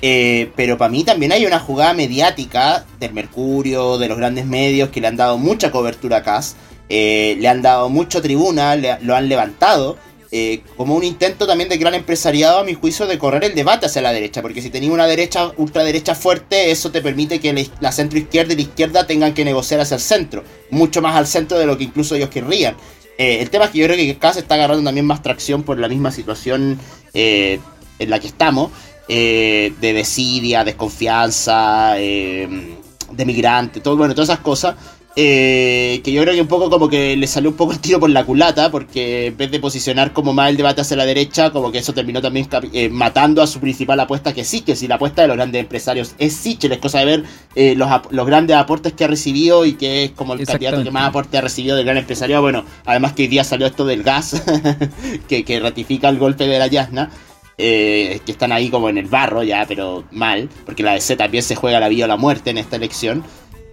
[0.00, 4.90] Eh, pero para mí también hay una jugada mediática del Mercurio, de los grandes medios
[4.90, 6.54] que le han dado mucha cobertura a Cas,
[6.88, 9.98] eh, le han dado mucha tribuna, lo han levantado.
[10.30, 13.86] Eh, como un intento también de gran empresariado, a mi juicio, de correr el debate
[13.86, 17.92] hacia la derecha, porque si tenías una derecha, ultraderecha fuerte, eso te permite que la
[17.92, 21.58] centro izquierda y la izquierda tengan que negociar hacia el centro, mucho más al centro
[21.58, 22.76] de lo que incluso ellos querrían.
[23.16, 25.78] Eh, el tema es que yo creo que se está agarrando también más tracción por
[25.78, 26.78] la misma situación
[27.14, 27.58] eh,
[27.98, 28.70] en la que estamos,
[29.08, 34.76] de desidia, desconfianza, de migrante, todo, bueno, todas esas cosas.
[35.20, 37.98] Eh, que yo creo que un poco como que le salió un poco el tiro
[37.98, 41.50] por la culata, porque en vez de posicionar como más el debate hacia la derecha,
[41.50, 44.86] como que eso terminó también eh, matando a su principal apuesta, que sí, que si
[44.86, 47.24] la apuesta de los grandes empresarios es Sichel, es cosa de ver
[47.56, 50.92] eh, los, los, grandes aportes que ha recibido y que es como el candidato que
[50.92, 52.40] más aporte ha recibido del gran empresario.
[52.40, 54.40] Bueno, además que hoy día salió esto del gas,
[55.28, 57.10] que, que, ratifica el golpe de la Yasna.
[57.56, 61.56] que están ahí como en el barro ya, pero mal, porque la DC también se
[61.56, 63.24] juega la vida o la muerte en esta elección.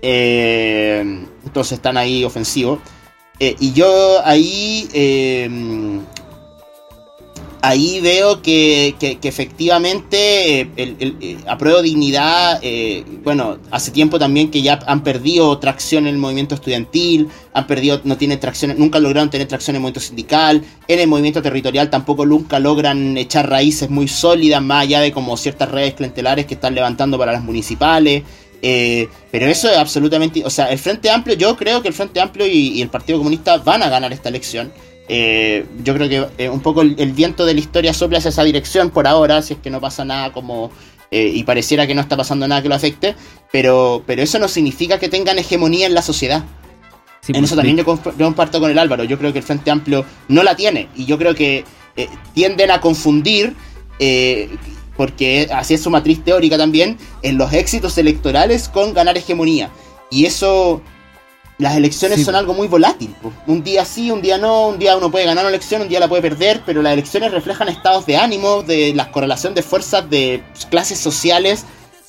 [0.01, 2.79] Eh, entonces están ahí ofensivos.
[3.39, 4.87] Eh, y yo ahí.
[4.93, 5.99] Eh,
[7.61, 12.61] ahí veo que, efectivamente el, apruebo dignidad.
[13.23, 17.27] bueno, hace tiempo también que ya han perdido tracción en el movimiento estudiantil.
[17.53, 20.63] Han perdido, no tienen tracción, nunca lograron tener tracción en el movimiento sindical.
[20.87, 25.35] En el movimiento territorial tampoco nunca logran echar raíces muy sólidas, más allá de como
[25.35, 28.21] ciertas redes clientelares que están levantando para las municipales.
[28.61, 30.43] Eh, pero eso es absolutamente.
[30.45, 33.57] O sea, el Frente Amplio, yo creo que el Frente Amplio y, el Partido Comunista
[33.57, 34.71] van a ganar esta elección.
[35.07, 38.43] Eh, yo creo que eh, un poco el, viento de la historia sopla hacia esa
[38.43, 40.71] dirección por ahora, si es que no pasa nada como.
[41.11, 43.15] y pareciera que no está pasando nada que lo afecte.
[43.51, 46.43] Pero, pero eso no significa que tengan hegemonía en la sociedad.
[47.27, 49.03] en pues, eso también yo, comparto con el Álvaro.
[49.03, 50.89] Yo creo que el Frente Amplio no la tiene.
[50.95, 51.63] Y yo creo que
[52.33, 53.53] tienden a confundir
[54.97, 59.69] porque así es su matriz teórica también, en los éxitos electorales con ganar hegemonía.
[60.09, 60.81] Y eso,
[61.57, 63.15] las elecciones son algo muy volátil.
[63.47, 65.99] Un día sí, un día no, un día uno puede ganar una elección, un día
[65.99, 70.09] la puede perder, pero las elecciones reflejan estados de ánimo, de la correlación de fuerzas
[70.09, 71.65] de clases sociales,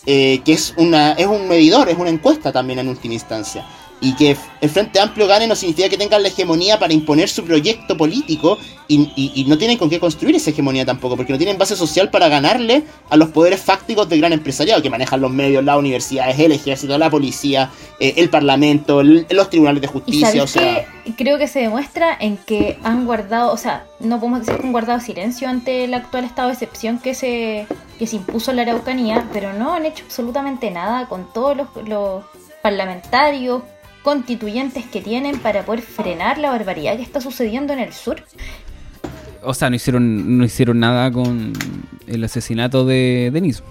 [0.06, 3.64] eh, que es, una, es un medidor, es una encuesta también en última instancia
[4.00, 7.44] y que el Frente Amplio gane no significa que tengan la hegemonía para imponer su
[7.44, 11.76] proyecto político y, no tienen con qué construir esa hegemonía tampoco, porque no tienen base
[11.76, 15.76] social para ganarle a los poderes fácticos del gran empresariado que manejan los medios, las
[15.76, 20.42] universidades, el ejército, la policía, eh, el parlamento, los tribunales de justicia.
[20.42, 20.86] o sea,
[21.16, 24.72] creo que se demuestra en que han guardado, o sea, no podemos decir que han
[24.72, 27.66] guardado silencio ante el actual estado de excepción que se,
[27.98, 31.68] que se impuso en la Araucanía, pero no han hecho absolutamente nada con todos los,
[31.88, 32.24] los
[32.62, 33.62] parlamentarios,
[34.06, 38.22] constituyentes que tienen para poder frenar la barbaridad que está sucediendo en el sur.
[39.42, 41.52] O sea, no hicieron, no hicieron nada con
[42.06, 43.64] el asesinato de Denis.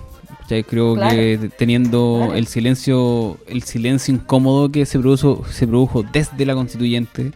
[0.67, 6.53] Creo que teniendo el silencio el silencio incómodo que se produjo, se produjo desde la
[6.53, 7.31] constituyente,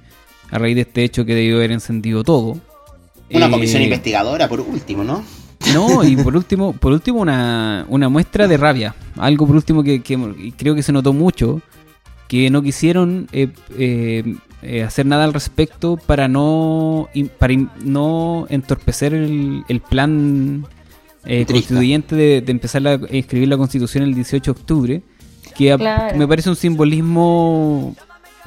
[0.52, 2.58] a raíz de este hecho que debió haber encendido todo.
[3.32, 5.24] Una comisión eh, investigadora, por último, ¿no?
[5.74, 8.94] No, y por último, por último una, una muestra de rabia.
[9.16, 10.02] Algo por último que,
[10.58, 11.62] creo que se notó mucho,
[12.30, 19.64] que no quisieron eh, eh, hacer nada al respecto para no, para no entorpecer el,
[19.68, 20.66] el plan
[21.26, 25.02] eh, constituyente de, empezar a escribir la constitución el 18 de octubre,
[25.56, 25.76] que
[26.16, 27.96] me parece un simbolismo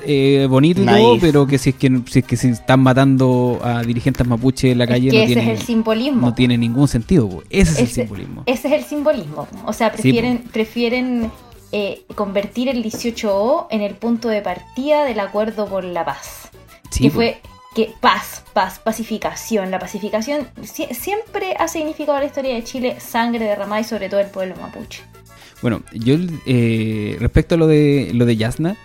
[0.05, 3.61] eh, bonito y todo, pero que si es que si es que se están matando
[3.62, 6.20] a dirigentes mapuche en la calle no tiene, simbolismo.
[6.20, 7.43] no tiene ningún sentido.
[7.51, 8.43] Ese es el simbolismo.
[8.47, 9.49] Ese es el simbolismo.
[9.66, 11.30] O sea, prefieren, prefieren
[11.73, 16.51] eh, convertir el 18O en el punto de partida del acuerdo por la paz.
[16.97, 17.41] que fue
[17.75, 19.70] que paz, paz, pacificación.
[19.70, 24.20] La pacificación siempre ha significado en la historia de Chile sangre derramada y sobre todo
[24.20, 25.03] el pueblo mapuche.
[25.62, 28.77] Bueno, yo eh, respecto a lo de lo de Yasna,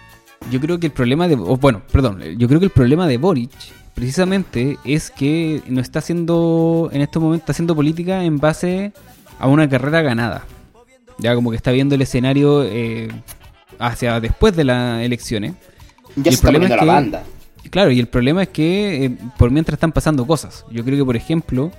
[0.51, 3.51] yo creo que el problema de bueno, perdón, yo creo que el problema de Boric
[3.95, 8.93] precisamente es que no está haciendo en estos momentos está haciendo política en base
[9.39, 10.45] a una carrera ganada.
[11.19, 13.09] Ya como que está viendo el escenario eh,
[13.79, 15.53] hacia después de las elecciones.
[16.15, 17.23] Ya se está la banda
[17.69, 20.65] Claro, y el problema es que eh, por mientras están pasando cosas.
[20.71, 21.71] Yo creo que, por ejemplo,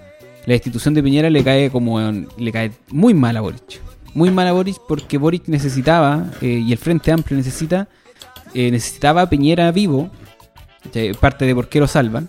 [0.45, 3.80] la institución de Piñera le cae como le cae muy mal a Boric.
[4.12, 7.89] Muy mal a Boric porque Boric necesitaba, eh, y el Frente Amplio necesita,
[8.55, 10.11] necesitaba a Piñera vivo,
[11.20, 12.28] parte de por qué lo salvan,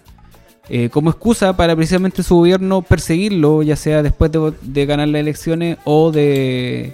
[0.92, 6.12] como excusa para precisamente su gobierno perseguirlo, ya sea después de, ganar las elecciones o
[6.12, 6.94] de,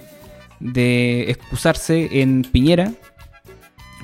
[1.28, 2.92] excusarse en Piñera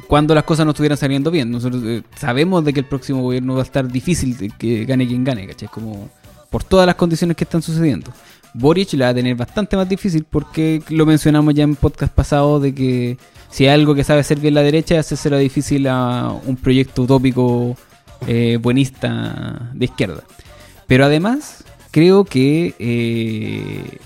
[0.08, 1.50] cuando las cosas no estuvieran saliendo bien.
[1.50, 5.06] Nosotros eh, sabemos de que el próximo gobierno va a estar difícil de que gane
[5.06, 5.68] quien gane, ¿cachai?
[5.68, 6.10] Como
[6.50, 8.12] por todas las condiciones que están sucediendo.
[8.54, 12.60] Boric la va a tener bastante más difícil porque lo mencionamos ya en podcast pasado
[12.60, 13.16] de que
[13.50, 17.02] si hay algo que sabe hacer bien la derecha es hacerlo difícil a un proyecto
[17.02, 17.74] utópico
[18.26, 20.22] eh, buenista de izquierda.
[20.86, 23.98] Pero además creo que eh,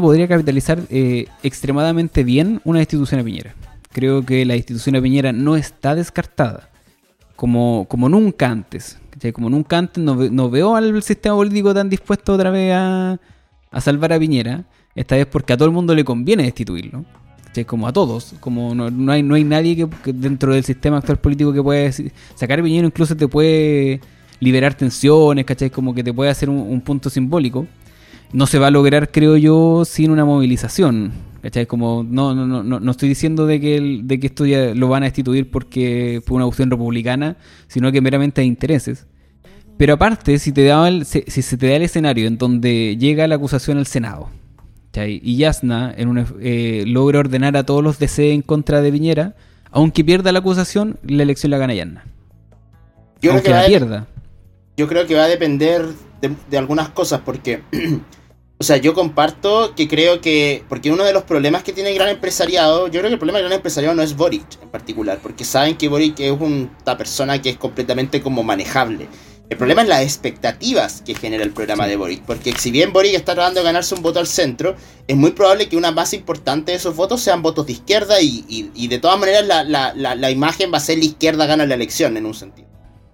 [0.00, 3.54] podría capitalizar eh, extremadamente bien una institución de Piñera
[3.92, 6.70] creo que la institución de Piñera no está descartada,
[7.36, 8.98] como, como nunca antes.
[9.34, 13.18] Como nunca antes no, veo al sistema político tan dispuesto otra vez a,
[13.78, 14.64] salvar a Piñera,
[14.94, 17.04] esta vez porque a todo el mundo le conviene destituirlo.
[17.66, 21.52] Como a todos, como no, hay, no hay nadie que, dentro del sistema actual político
[21.52, 21.90] que pueda
[22.36, 24.00] sacar Piñera, incluso te puede
[24.38, 25.68] liberar tensiones, ¿cachai?
[25.68, 27.66] Como que te puede hacer un punto simbólico
[28.32, 31.12] no se va a lograr, creo yo, sin una movilización.
[31.42, 31.66] ¿Cachai?
[31.66, 35.04] Como no, no, no, no estoy diciendo de que, de que esto ya lo van
[35.04, 39.06] a destituir porque fue una opción republicana, sino que meramente hay intereses.
[39.78, 43.36] Pero aparte, si, te da si, se te da el escenario en donde llega la
[43.36, 44.28] acusación al Senado,
[44.92, 45.20] ¿cachai?
[45.22, 49.34] y Yasna en eh, logra ordenar a todos los DC en contra de Piñera,
[49.70, 52.04] aunque pierda la acusación, la elección la gana Yasna.
[53.22, 54.06] Yo aunque creo que la pierda.
[54.76, 55.86] Yo creo que va a depender
[56.20, 57.62] de, de algunas cosas, porque
[58.60, 60.64] O sea, yo comparto que creo que.
[60.68, 62.88] Porque uno de los problemas que tiene el gran empresariado.
[62.88, 65.18] Yo creo que el problema del gran empresariado no es Boric en particular.
[65.22, 69.08] Porque saben que Boric es una persona que es completamente como manejable.
[69.50, 72.22] El problema es las expectativas que genera el programa de Boric.
[72.22, 74.76] Porque si bien Boric está tratando de ganarse un voto al centro,
[75.08, 78.20] es muy probable que una más importante de esos votos sean votos de izquierda.
[78.22, 81.46] Y, y, de todas maneras, la, la, la, la, imagen va a ser la izquierda
[81.46, 82.68] gana la elección en un sentido.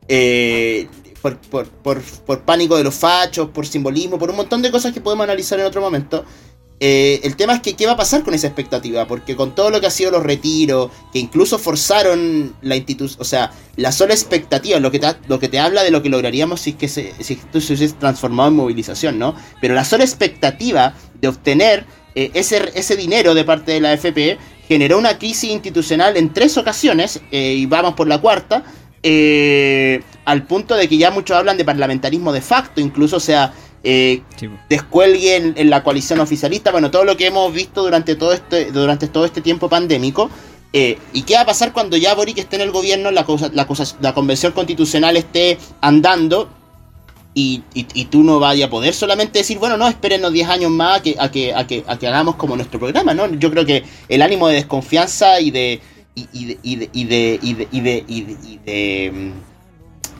[0.09, 0.89] Eh,
[1.22, 5.24] por, por, pánico de los fachos, por simbolismo, por un montón de cosas que podemos
[5.24, 6.24] analizar en otro momento.
[6.79, 9.70] Eh, el tema es que qué va a pasar con esa expectativa, porque con todo
[9.70, 14.12] lo que ha sido los retiros, que incluso forzaron la institución, o sea, la sola
[14.12, 16.89] expectativa, lo que, te, lo que te habla de lo que lograríamos si, es que
[16.89, 19.35] se, si se hubiese transformado en movilización, ¿no?
[19.61, 24.39] Pero la sola expectativa de obtener eh, ese, ese dinero de parte de la FP
[24.68, 28.64] generó una crisis institucional en tres ocasiones, eh, y vamos por la cuarta,
[29.03, 33.53] eh, al punto de que ya muchos hablan de parlamentarismo de facto, incluso, o sea,
[33.83, 34.22] eh,
[34.68, 39.09] descuelgue en, la coalición oficialista, bueno, todo lo que hemos visto durante todo este, durante
[39.09, 40.31] todo este tiempo pandémico.
[40.72, 43.51] Eh, ¿Y qué va a pasar cuando ya Boric esté en el gobierno, la, cosa,
[43.53, 46.51] la, cosa, la convención constitucional esté andando
[47.33, 47.62] y,
[48.11, 51.16] tú no vayas a poder solamente decir, bueno, no, espérenos 10 años más a que,
[51.18, 53.31] a, que, a, que, a que hagamos como nuestro programa, ¿no?
[53.35, 55.81] Yo creo que el ánimo de desconfianza y de,
[56.14, 59.33] y, de, y, de, y, de, y, de, y, de, y, de, mm,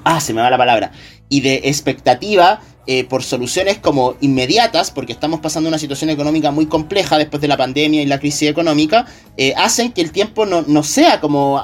[0.09, 0.93] Ah, se me va la palabra.
[1.29, 6.66] Y de expectativa eh, por soluciones como inmediatas, porque estamos pasando una situación económica muy
[6.66, 9.07] compleja después de la pandemia y la crisis económica,
[9.37, 11.61] eh, hacen que el tiempo no, no sea como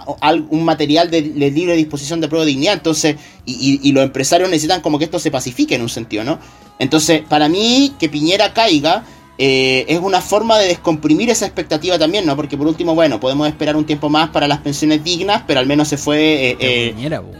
[0.50, 2.74] un material de, libre disposición de prueba de dignidad.
[2.74, 3.14] Entonces,
[3.46, 6.40] y, y, los empresarios necesitan como que esto se pacifique en un sentido, ¿no?
[6.80, 9.04] Entonces, para mí, que Piñera caiga
[9.38, 12.34] eh, es una forma de descomprimir esa expectativa también, ¿no?
[12.34, 15.66] Porque por último, bueno, podemos esperar un tiempo más para las pensiones dignas, pero al
[15.66, 16.56] menos se fue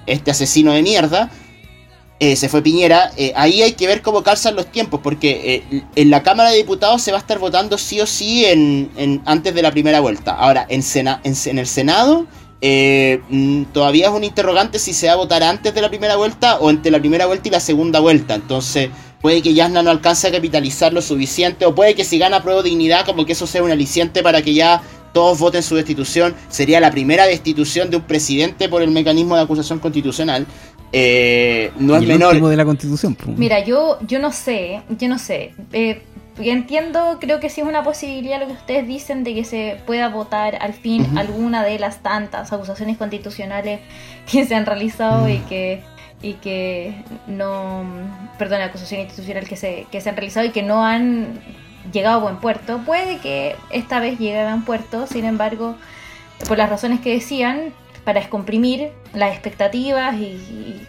[0.06, 1.32] este asesino de mierda.
[2.20, 5.64] Se fue Piñera, ahí hay que ver cómo calzan los tiempos, porque
[5.96, 9.54] en la Cámara de Diputados se va a estar votando sí o sí en, antes
[9.54, 10.32] de la primera vuelta.
[10.32, 10.82] Ahora, en,
[11.24, 12.26] en el Senado
[12.64, 16.14] eh, mm, todavía es un interrogante si se va a votar antes de la primera
[16.14, 18.36] vuelta o entre la primera vuelta y la segunda vuelta.
[18.36, 18.88] Entonces,
[19.20, 22.62] puede que Yasna no alcance a capitalizar lo suficiente, o puede que si gana prueba
[22.62, 24.80] dignidad, como que eso sea un aliciente para que ya
[25.12, 26.36] todos voten su destitución.
[26.48, 30.46] Sería la primera destitución de un presidente por el mecanismo de acusación constitucional.
[30.92, 32.40] Eh, no es menor.
[32.40, 33.16] de la constitución.
[33.36, 35.54] Mira, yo, yo no sé, yo no sé.
[35.72, 36.02] Eh,
[36.38, 40.08] entiendo, creo que sí es una posibilidad lo que ustedes dicen de que se pueda
[40.08, 43.80] votar al fin alguna de las tantas acusaciones constitucionales
[44.30, 45.82] que se han realizado y que
[46.22, 46.94] y que
[47.26, 47.84] no,
[48.38, 51.40] perdón, acusación institucional que se, que se han realizado y que no han
[51.92, 52.78] llegado a buen puerto.
[52.86, 55.74] Puede que esta vez llegue a buen puerto, sin embargo,
[56.46, 57.74] por las razones que decían,
[58.04, 60.80] para descomprimir las expectativas y,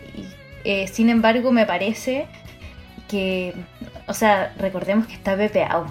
[0.64, 2.26] eh, sin embargo me parece
[3.07, 3.53] que
[4.07, 5.88] o sea, recordemos que está bebeado.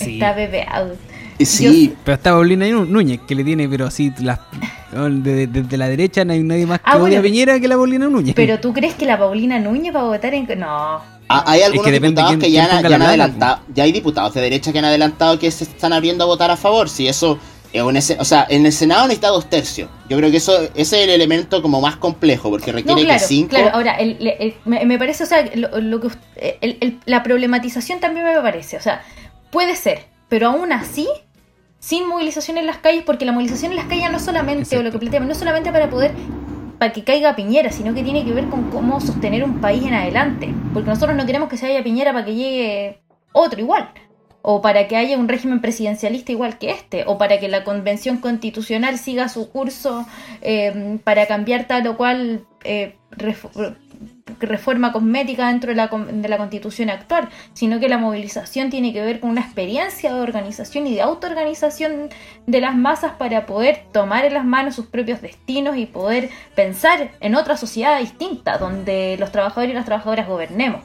[0.00, 0.96] Está bebeado.
[1.40, 6.42] Sí, pero está Paulina Núñez, que le tiene, pero así, desde, la derecha no hay
[6.42, 8.34] nadie más ah, que odia a Piñera que la Paulina Núñez.
[8.34, 10.46] Pero tú crees que la Paulina Núñez va a votar en.
[10.58, 11.00] No.
[11.28, 13.60] Ah, hay algunos diputados que ya, han, adelantado.
[13.72, 16.56] Ya hay diputados de derecha que han adelantado que se están abriendo a votar a
[16.56, 16.88] favor.
[16.88, 17.38] Si eso
[17.74, 19.90] o sea, en el Senado necesita dos tercios.
[20.08, 23.50] Yo creo que eso ese es el elemento como más complejo, porque requiere que cinco.
[23.50, 23.98] Claro, ahora,
[24.64, 26.08] me, parece, o sea, lo, que
[27.04, 29.02] la problematización también me parece, o sea,
[29.50, 31.06] puede ser, pero aún así,
[31.78, 34.90] sin movilización en las calles, porque la movilización en las calles no solamente, o lo
[34.90, 36.12] que planteamos, no solamente para poder
[36.78, 39.94] para que caiga Piñera, sino que tiene que ver con cómo sostener un país en
[39.94, 40.54] adelante.
[40.72, 43.00] Porque nosotros no queremos que se vaya Piñera para que llegue
[43.32, 43.90] otro igual
[44.50, 48.16] o para que haya un régimen presidencialista igual que este, o para que la convención
[48.16, 50.06] constitucional siga su curso
[50.40, 52.94] eh, para cambiar tal o cual eh,
[54.40, 59.02] reforma cosmética dentro de la, de la constitución actual, sino que la movilización tiene que
[59.02, 62.08] ver con una experiencia de organización y de autoorganización
[62.46, 67.10] de las masas para poder tomar en las manos sus propios destinos y poder pensar
[67.20, 70.80] en otra sociedad distinta, donde los trabajadores y las trabajadoras gobernemos.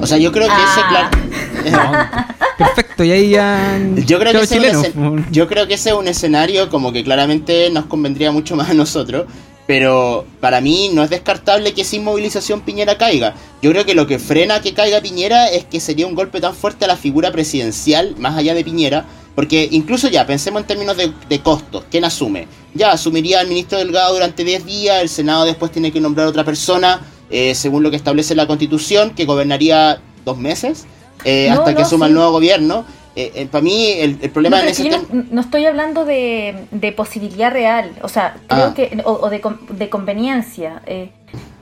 [0.00, 2.26] O sea, yo creo que ese, ah.
[2.58, 3.78] perfecto, y ahí ya.
[4.06, 4.92] Yo creo, que ese
[5.30, 8.74] yo creo que ese es un escenario como que claramente nos convendría mucho más a
[8.74, 9.26] nosotros.
[9.66, 13.34] Pero para mí no es descartable que sin movilización Piñera caiga.
[13.62, 16.54] Yo creo que lo que frena que caiga Piñera es que sería un golpe tan
[16.54, 19.06] fuerte a la figura presidencial, más allá de Piñera.
[19.34, 21.84] Porque incluso ya, pensemos en términos de, de costos.
[21.90, 22.46] ¿Quién asume?
[22.74, 26.44] Ya, asumiría el ministro Delgado durante 10 días, el Senado después tiene que nombrar otra
[26.44, 27.00] persona
[27.30, 30.86] eh, según lo que establece la constitución, que gobernaría dos meses
[31.24, 32.84] eh, hasta que suma el nuevo gobierno.
[33.16, 34.90] Eh, para mí el, problema no, ese
[35.30, 38.74] no, estoy hablando de, posibilidad real, o sea, creo ah.
[38.74, 40.82] que o, de, conveniencia.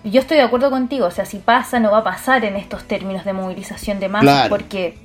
[0.02, 2.84] yo estoy de acuerdo contigo, o sea, si pasa no va a pasar en estos
[2.84, 4.96] términos de movilización de masas porque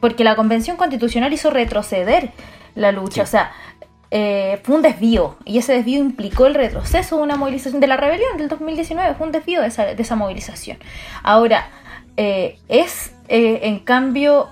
[0.00, 2.30] porque la Convención Constitucional hizo retroceder
[2.74, 3.52] la lucha, o sea,
[4.12, 7.96] eh, fue un desvío y ese desvío implicó el retroceso de una movilización de la
[7.96, 10.78] rebelión del 2019, fue un desvío de esa, de esa movilización.
[11.22, 11.68] Ahora,
[12.16, 14.48] eh, es eh, en cambio,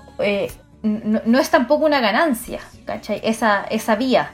[0.81, 3.21] no, es tampoco una ganancia, ¿cachai?
[3.23, 4.31] Esa, esa vía.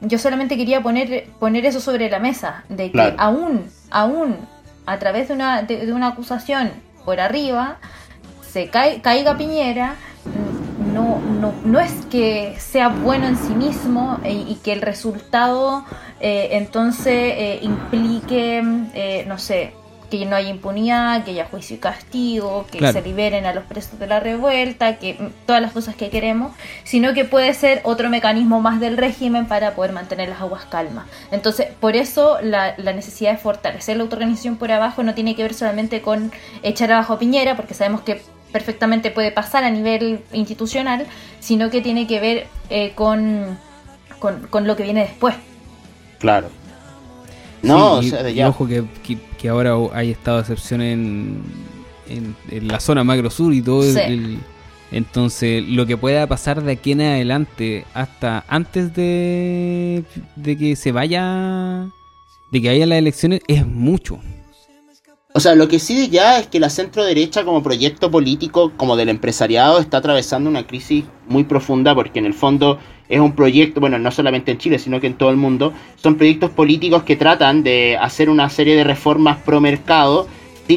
[0.00, 4.36] yo solamente quería poner, poner eso sobre la mesa, de que aún, aún
[4.86, 6.70] a través de una, de, una acusación
[7.04, 7.78] por arriba,
[8.50, 9.94] se caiga Piñera,
[10.92, 15.84] no, no, no es que sea bueno en sí mismo eh, y que el resultado
[16.20, 18.62] eh, entonces eh, implique,
[19.26, 19.72] no sé,
[20.10, 23.98] que no haya impunidad, que haya juicio y castigo, que se liberen a los presos
[23.98, 26.52] de la revuelta, que todas las cosas que queremos,
[26.84, 31.06] sino que puede ser otro mecanismo más del régimen para poder mantener las aguas calmas.
[31.30, 35.42] Entonces, por eso la, la necesidad de fortalecer la autoorganización por abajo no tiene que
[35.42, 36.32] ver solamente con
[36.62, 38.20] echar abajo a Piñera, porque sabemos que
[38.52, 41.06] perfectamente puede pasar a nivel institucional,
[41.38, 43.58] sino que tiene que ver eh, con,
[44.18, 45.34] con, lo que viene después.
[46.18, 46.48] Claro.
[47.62, 48.48] No, o sea, de ya.
[48.48, 48.84] ojo que,
[49.38, 51.42] que, ahora hay estado de excepción en,
[52.08, 53.84] en, la zona Magro Sur y todo
[54.92, 60.02] entonces, lo que pueda pasar de aquí en adelante hasta antes de,
[60.34, 61.88] de que se vaya,
[62.50, 64.18] de que haya las elecciones, es mucho.
[65.32, 68.96] O sea, lo que sí ya es que la centro derecha como proyecto político, como
[68.96, 73.80] del empresariado, está atravesando una crisis muy profunda porque en el fondo es un proyecto,
[73.80, 77.14] bueno, no solamente en Chile, sino que en todo el mundo, son proyectos políticos que
[77.14, 80.26] tratan de hacer una serie de reformas pro mercado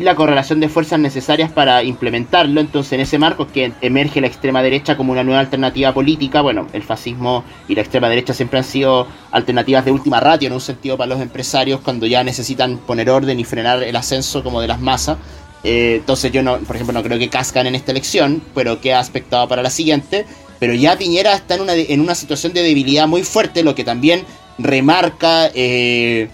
[0.01, 2.59] la correlación de fuerzas necesarias para implementarlo.
[2.61, 6.41] Entonces, en ese marco es que emerge la extrema derecha como una nueva alternativa política.
[6.41, 10.53] Bueno, el fascismo y la extrema derecha siempre han sido alternativas de última ratio en
[10.53, 14.61] un sentido para los empresarios cuando ya necesitan poner orden y frenar el ascenso como
[14.61, 15.17] de las masas.
[15.63, 18.99] Eh, entonces yo no, por ejemplo, no creo que cascan en esta elección, pero queda
[18.99, 20.25] aspectado para la siguiente.
[20.59, 23.83] Pero ya Piñera está en una, en una situación de debilidad muy fuerte, lo que
[23.83, 24.23] también
[24.57, 26.29] remarca eh,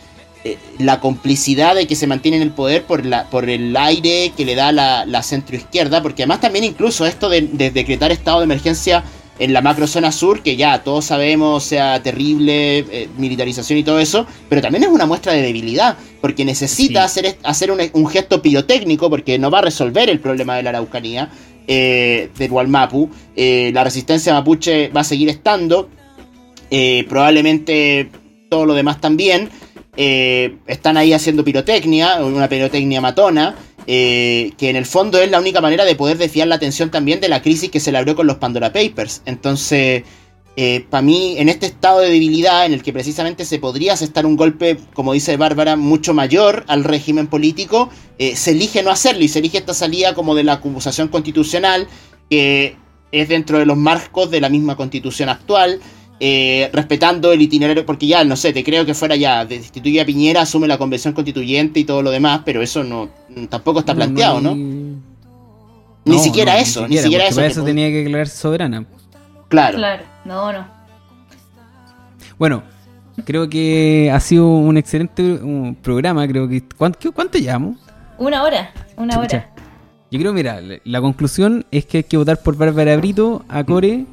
[0.49, 4.31] eh, la complicidad de que se mantiene en el poder por, la, por el aire
[4.35, 8.45] que le da la, la centroizquierda, porque además también incluso esto de, decretar estado de
[8.45, 9.03] emergencia
[9.39, 14.25] en la macrozona sur, que ya todos sabemos sea terrible, eh, militarización y todo eso,
[14.47, 19.37] pero también es una muestra de debilidad, porque necesita hacer, hacer un, gesto pirotécnico, porque
[19.37, 21.29] no va a resolver el problema de la Araucanía,
[21.67, 25.89] eh, del Walmapu, la resistencia mapuche va a seguir estando,
[27.07, 28.09] probablemente
[28.49, 29.49] todo lo demás también,
[30.01, 35.41] eh, están ahí haciendo pirotecnia, una pirotecnia matona, eh, que en el fondo es la
[35.41, 38.15] única manera de poder desviar la atención también de la crisis que se le abrió
[38.15, 39.21] con los Pandora Papers.
[39.25, 40.03] Entonces,
[40.55, 44.25] eh, para mí, en este estado de debilidad en el que precisamente se podría asestar
[44.25, 49.27] un golpe, como dice Bárbara, mucho mayor al régimen político, se elige no hacerlo y
[49.27, 51.89] se elige esta salida como de la acusación constitucional,
[52.29, 52.77] que
[53.11, 55.81] es dentro de los marcos de la misma constitución actual.
[56.21, 60.05] Eh, respetando el itinerario, porque ya, no sé, te creo que fuera ya, destituye a
[60.05, 63.09] Piñera, asume la convención constituyente y todo lo demás, pero eso no
[63.47, 64.53] tampoco está planteado, ¿no?
[66.03, 67.41] Ni siquiera eso, ni siquiera, eso.
[67.41, 68.85] eso tenía que declararse soberana.
[69.47, 69.77] Claro.
[69.77, 70.67] Claro, no, no.
[72.37, 72.63] Bueno,
[73.23, 75.39] creo que ha sido un excelente
[75.81, 76.63] programa, creo que...
[76.77, 77.77] ¿Cuánto, cuánto llevamos?
[78.17, 79.51] Una hora, una hora.
[80.11, 84.05] Yo creo, mira, la conclusión es que hay que votar por Bárbara Brito, a Core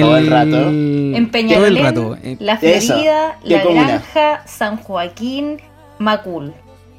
[0.00, 0.68] todo el rato.
[0.68, 5.58] En Peñalolén, eh, La Florida, La Granja, San Joaquín,
[5.98, 6.52] Macul.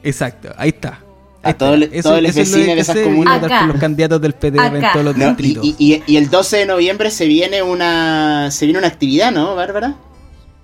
[0.04, 1.00] Exacto, ahí está.
[1.44, 3.42] A todos los vecinos de esas comunas.
[3.68, 5.64] los candidatos del PDR en todos los distritos.
[5.78, 9.96] Y, y, el 12 de noviembre se viene una se viene una actividad, ¿no, Bárbara?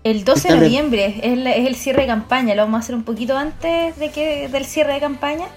[0.05, 3.03] El 12 de noviembre es, es, el cierre de campaña, lo vamos a hacer un
[3.03, 5.47] poquito antes de que del cierre de campaña,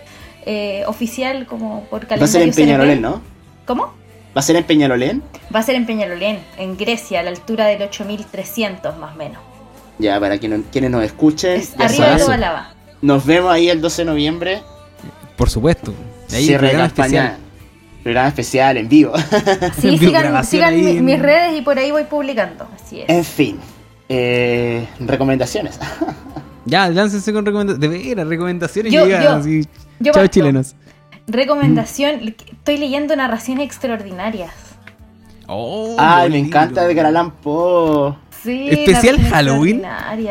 [0.45, 2.21] eh, oficial como por calendario.
[2.21, 3.23] Va a ser en ¿no?
[3.65, 3.95] ¿Cómo?
[4.35, 5.23] ¿Va a ser en Peñalolén?
[5.55, 9.39] Va a ser en Peñalolén, en Grecia, a la altura del 8300 más o menos.
[9.99, 11.63] Ya, para quienes nos escuchen.
[11.79, 12.75] arriba de lava.
[13.03, 14.63] Nos vemos ahí el 12 de noviembre.
[15.37, 15.93] Por supuesto.
[16.33, 17.37] Ahí Cierre programa especial.
[18.03, 19.13] Programa especial en vivo.
[19.81, 22.67] Sí, sigan, mis redes y por ahí voy publicando.
[22.75, 23.09] Así es.
[23.09, 23.59] En fin.
[24.09, 25.79] Eh, recomendaciones.
[26.65, 27.91] ya, láncense con recomendaciones.
[27.91, 28.93] De veras, recomendaciones.
[28.93, 29.67] Yo, así.
[30.03, 30.75] Chao, chilenos.
[31.33, 34.53] Recomendación, estoy leyendo narraciones extraordinarias.
[35.47, 38.15] Oh, Ay, me encanta de Allan Poe.
[38.43, 39.83] Sí, especial Halloween.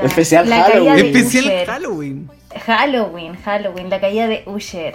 [0.03, 1.05] Especial Halloween.
[1.05, 2.29] Especial Halloween.
[2.67, 4.93] Halloween, Halloween, la caída de Usher.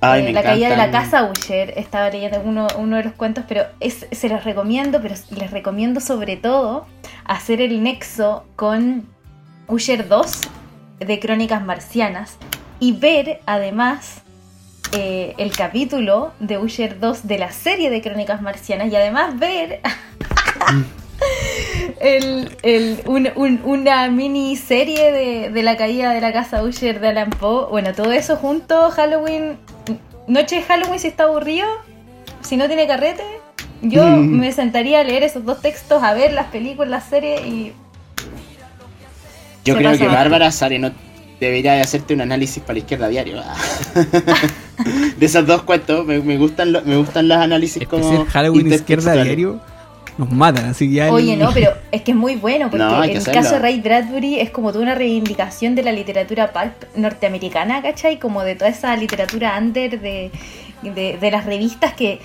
[0.00, 3.44] Ay, eh, la caída de la casa Usher, estaba leyendo uno, uno de los cuentos,
[3.46, 6.86] pero es, se los recomiendo, pero les recomiendo sobre todo
[7.24, 9.06] hacer el nexo con
[9.68, 10.40] Usher 2
[10.98, 12.36] de Crónicas Marcianas
[12.80, 14.23] y ver además
[14.92, 19.80] eh, el capítulo de Usher 2 de la serie de Crónicas Marcianas y además ver
[22.00, 23.00] el,
[23.64, 27.66] una miniserie de, de la caída de la casa Usher de Alan Poe.
[27.70, 29.58] Bueno, todo eso junto, Halloween,
[30.26, 31.66] noche de Halloween si está aburrido,
[32.42, 33.24] si no tiene carrete,
[33.82, 34.38] yo mm.
[34.38, 37.72] me sentaría a leer esos dos textos, a ver las películas, la serie y...
[39.64, 40.92] Yo creo que Bárbara sale no
[41.40, 43.42] debería de hacerte un análisis para la izquierda diario.
[45.18, 49.60] de esos dos cuentos, me, gustan me gustan los análisis como Halloween izquierda diario
[50.16, 53.24] nos matan, así ya Oye, no, pero es que es muy bueno, porque en el
[53.24, 58.18] caso de Ray Bradbury es como toda una reivindicación de la literatura pulp norteamericana, ¿cachai?
[58.18, 60.30] Como de toda esa literatura under de,
[60.82, 62.20] de, las revistas que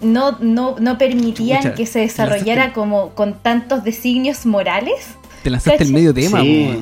[0.00, 5.08] no, no, no permitían que se desarrollara como con tantos designios morales.
[5.42, 6.80] Te lanzaste el medio tema, sí.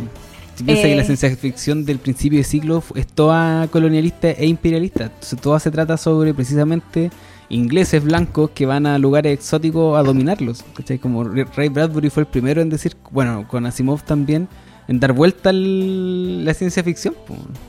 [0.54, 4.46] Si piensas que la eh, ciencia ficción del principio de siglo es toda colonialista e
[4.46, 5.04] imperialista.
[5.04, 7.10] Entonces, todo se trata sobre precisamente
[7.48, 10.64] ingleses blancos que van a lugares exóticos a dominarlos.
[11.00, 14.48] Como Ray Bradbury fue el primero en decir, bueno, con Asimov también,
[14.88, 17.14] en dar vuelta a la ciencia ficción.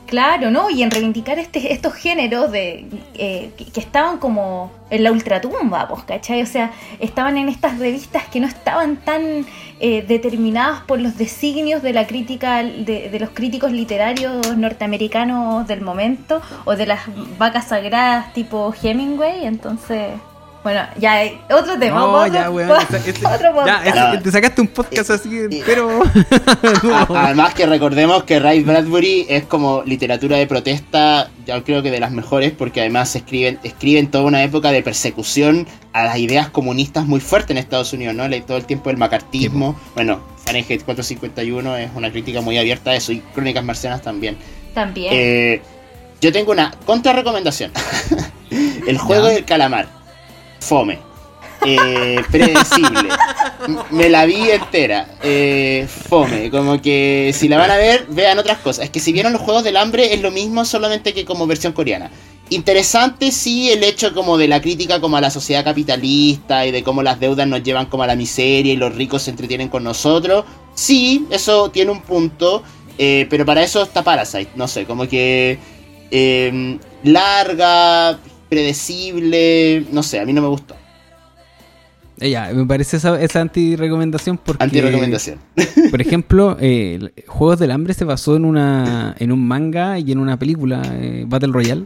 [0.08, 0.70] Claro, ¿no?
[0.70, 2.86] Y en reivindicar este, estos géneros de
[3.16, 6.42] eh, que, estaban como en la ultratumba, pues, ¿cachai?
[6.42, 9.46] O sea, estaban en estas revistas que no estaban tan
[9.80, 15.82] eh, determinadas por los designios de la crítica, de, de, los críticos literarios norteamericanos del
[15.82, 17.02] momento, o de las
[17.38, 20.12] vacas sagradas tipo Hemingway, entonces...
[20.64, 22.00] Bueno, ya hay otro tema.
[22.00, 22.72] No, otro, ya, weón.
[22.72, 23.86] otro podcast.
[23.86, 25.30] ya, te sacaste un podcast así,
[25.66, 26.02] pero.
[27.16, 32.00] Además que recordemos que Ray Bradbury es como literatura de protesta, yo creo que de
[32.00, 37.06] las mejores, porque además escriben, escriben toda una época de persecución a las ideas comunistas
[37.06, 38.24] muy fuerte en Estados Unidos, ¿no?
[38.44, 39.78] Todo el tiempo el macartismo.
[39.96, 44.38] Bueno, Fahrenheit 451 es una crítica muy abierta a eso, y Crónicas Marcianas también.
[44.74, 45.12] También.
[45.14, 45.62] Eh,
[46.22, 47.72] yo tengo una contrarrecomendación.
[48.88, 49.34] el juego Ya.
[49.34, 50.03] del calamar.
[50.68, 51.00] Fome.
[51.66, 53.10] Eh, predecible.
[53.92, 55.08] Me la vi entera.
[55.22, 56.50] Eh, fome.
[56.52, 58.86] Como que si la van a ver, vean otras cosas.
[58.86, 61.74] Es que si vieron los juegos del hambre es lo mismo, solamente que como versión
[61.74, 62.12] coreana.
[62.50, 66.84] Interesante sí el hecho como de la crítica como a la sociedad capitalista y de
[66.84, 69.84] cómo las deudas nos llevan como a la miseria y los ricos se entretienen con
[69.84, 70.44] nosotros.
[70.74, 72.64] Sí, eso tiene un punto.
[72.98, 74.52] eh, pero para eso está Parasite.
[74.56, 75.58] No sé, como que
[77.04, 78.20] larga,
[78.54, 79.86] predecible.
[79.92, 80.76] No sé, a mí no me gustó.
[82.18, 84.64] Ya, me parece esa, esa anti-recomendación porque.
[84.64, 85.40] Anti-recomendación.
[85.92, 90.20] Por ejemplo, eh, Juegos del Hambre se basó en una en un manga y en
[90.20, 91.86] una película, eh, Battle Royale.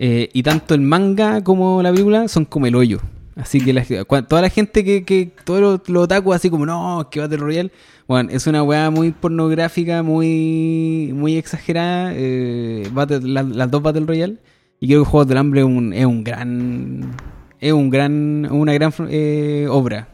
[0.00, 3.00] Eh, y tanto el manga como la película son como el hoyo.
[3.34, 3.84] Así que la-
[4.28, 7.70] toda la gente que, que todos los, los otaku así como, no, que Battle Royale,
[8.06, 14.06] bueno, es una weá muy pornográfica, muy muy exagerada, eh, Battle- la- las dos Battle
[14.06, 14.36] Royale.
[14.80, 17.16] Y creo que Juegos del Hambre es un, es un gran,
[17.60, 20.08] es un gran, una gran eh, obra.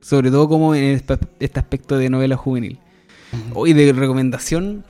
[0.00, 2.78] Sobre todo como en este, este aspecto de novela juvenil.
[3.54, 4.84] Hoy de recomendación.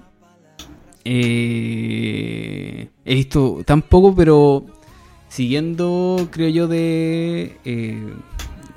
[1.04, 4.64] eh, he visto tan poco, pero
[5.28, 7.98] siguiendo, creo yo, de eh,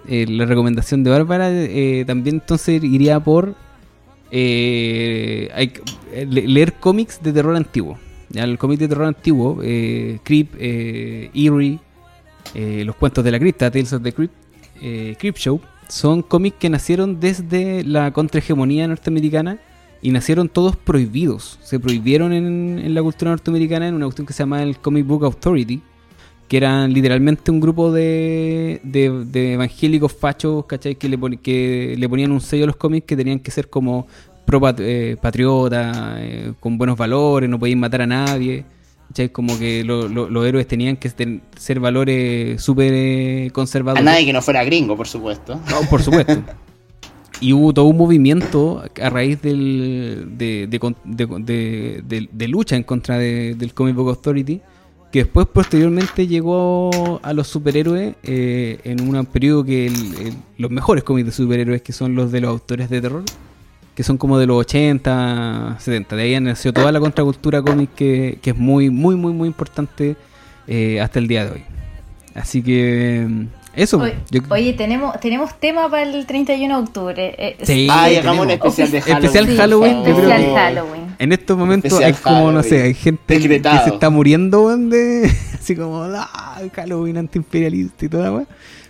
[0.08, 3.56] eh, la recomendación de Bárbara, eh, también entonces iría por
[4.32, 5.84] leer
[6.80, 8.00] cómics de terror antiguo.
[8.34, 11.80] Ya, el cómic de terror antiguo, eh, Creep, eh, Eerie,
[12.56, 14.34] eh, los cuentos de la cripta, Tales of the Crypt,
[14.82, 19.60] eh, Creep Show, son cómics que nacieron desde la contrahegemonía norteamericana
[20.02, 21.60] y nacieron todos prohibidos.
[21.62, 25.06] Se prohibieron en, en la cultura norteamericana en una cuestión que se llama el Comic
[25.06, 25.82] Book Authority,
[26.48, 30.96] que eran literalmente un grupo de, de, de evangélicos fachos, ¿cachai?
[30.96, 33.70] Que le, pon- que le ponían un sello a los cómics que tenían que ser
[33.70, 34.08] como
[34.54, 38.66] pro pat- eh, patriota, eh, con buenos valores, no podían matar a nadie.
[39.08, 39.30] ¿cachai?
[39.30, 41.10] Como que lo- lo- los héroes tenían que
[41.58, 44.04] ser valores súper eh, A conservadores.
[44.06, 45.60] nadie que no fuera gringo, por supuesto.
[45.70, 46.34] No, por supuesto.
[47.42, 53.56] Y hubo todo un movimiento a raíz del, de, de de- lucha en contra de-
[53.56, 54.62] del Comic Book Authority,
[55.12, 60.72] que después posteriormente llegó a los superhéroes eh, en un periodo que el- el- los
[60.72, 63.24] mejores cómics de superhéroes, que son los de los autores de terror,
[63.96, 66.16] que son como de los 80, 70.
[66.16, 70.16] De ahí nació toda la contracultura cómic que, que es muy, muy, muy, muy importante
[70.68, 71.64] eh, hasta el día de hoy.
[72.36, 74.00] Así que mm, eso.
[74.00, 77.36] Oye, yo- oye, tenemos, tenemos tema para el 31 de octubre.
[77.38, 79.24] eh, Sí, Ay, hagamos un especial de Halloween.
[79.26, 81.04] Especial sí, Halloween, yo creo especial que- Halloween.
[81.20, 83.48] En estos momentos Especial hay como, no sé, hay gente que
[83.84, 88.46] se está muriendo, de así como, ah, Halloween antiimperialista y toda la weá.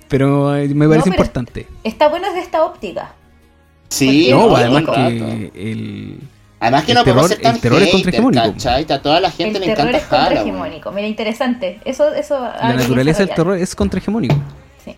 [0.08, 1.68] Pero eh, me parece pero- importante.
[1.84, 3.14] Está bueno desde esta óptica.
[3.94, 6.20] Sí, No, además que el...
[6.60, 8.94] Además que el no podemos terror- ser tan el terror es contrahegemónico.
[8.94, 10.91] A toda la gente el le terror encanta es contrahegemónico.
[10.91, 11.80] Mira, interesante.
[11.84, 14.36] Eso, eso La naturaleza del terror es contrahegemónico.
[14.86, 14.96] Sí.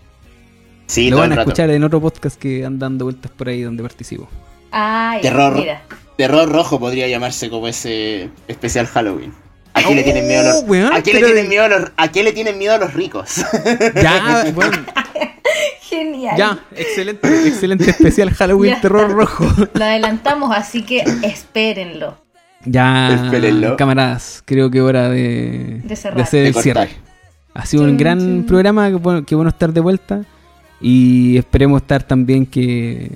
[0.88, 1.50] Sí, Lo van a rato.
[1.50, 4.28] escuchar en otro podcast que andan dando vueltas por ahí donde participo.
[4.72, 5.56] Ah, ya, Terror.
[5.56, 5.82] mira.
[6.18, 9.34] Terror rojo podría llamarse como ese especial Halloween.
[9.74, 11.68] ¿A quién Oh, le tienen miedo a los, weón, ¿a quién le tienen miedo a
[11.68, 13.44] los, a quién le tienen miedo a los ricos?
[14.02, 14.78] Ya, bueno,
[15.82, 16.38] Genial.
[16.38, 19.14] ya, excelente, excelente especial Halloween Ya terror está.
[19.16, 19.48] rojo.
[19.74, 22.18] Lo adelantamos, así que espérenlo.
[22.68, 23.78] Ya, Espérenlo.
[23.78, 26.22] camaradas, creo que hora de, De cerrar.
[26.22, 26.88] hacer De el cortar.
[26.88, 27.02] cierre.
[27.54, 30.24] Ha sido un gran programa, que bueno, que bueno estar de vuelta.
[30.82, 33.10] Y esperemos estar también que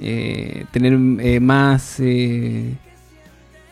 [0.00, 2.74] eh, tener eh, más eh,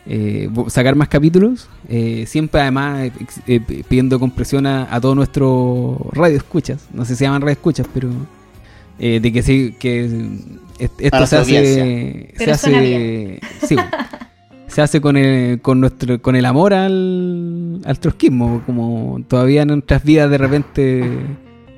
[0.05, 1.69] eh, sacar más capítulos.
[1.87, 3.11] Eh, siempre además eh,
[3.47, 6.87] eh, pidiendo compresión a, a todos nuestros radio escuchas.
[6.93, 8.09] No sé si se llaman radio escuchas, pero
[8.99, 10.05] eh, de que sí, que
[10.79, 13.75] est- esto se hace, se hace, sí,
[14.67, 19.69] se hace con el, con nuestro, con el amor al, al trotskismo, como todavía en
[19.69, 21.03] nuestras vidas de repente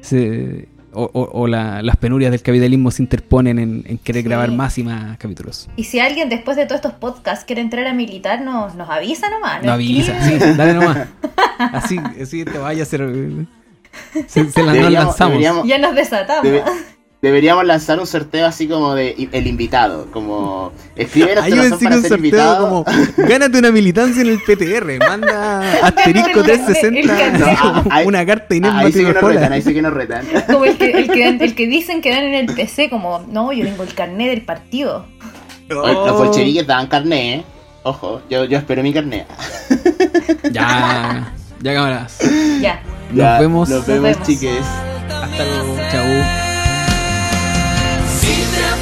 [0.02, 4.28] se, o, o- o la- las penurias del capitalismo se interponen en, en querer Sí.
[4.30, 5.70] grabar más y más capítulos.
[5.76, 9.30] Y si alguien después de todos estos podcasts quiere entrar a militar, nos, nos avisa
[9.30, 9.64] nomás.
[9.64, 11.08] No avisa, sí, dale nomás.
[11.58, 13.02] Así, así te vaya a hacer.
[14.28, 15.32] Se, se la- nos Deberíamos- lanzamos.
[15.34, 16.44] deberíamos- Ya nos desatamos.
[16.44, 16.64] Debe-
[17.24, 20.74] Deberíamos lanzar un sorteo así como de el invitado, como
[21.10, 22.68] sigue para un ser sorteo invitado.
[22.70, 22.86] como
[23.16, 28.54] gánate una militancia en el PTR, manda asterisco El- el- el 360 No, una carta
[28.56, 30.26] Inés Ah, ahí sí que nos retan, ahí sí que nos retan.
[30.52, 33.54] Como el que, el, que, el que dicen que dan en el PC, como, no,
[33.54, 35.06] yo tengo el carnet del partido.
[35.70, 37.44] Los bolcheviques daban carné, ¿eh?
[37.84, 39.26] Ojo, yo, yo espero mi carné.
[40.52, 42.18] Ya, ya cámaras.
[42.62, 42.82] Ya.
[43.12, 43.70] Nos Ya, vemos.
[43.70, 44.28] Nos vemos, vemos.
[44.28, 44.66] chiques.
[45.10, 45.78] Hasta luego.
[45.90, 46.53] Chau.
[48.24, 48.73] Si te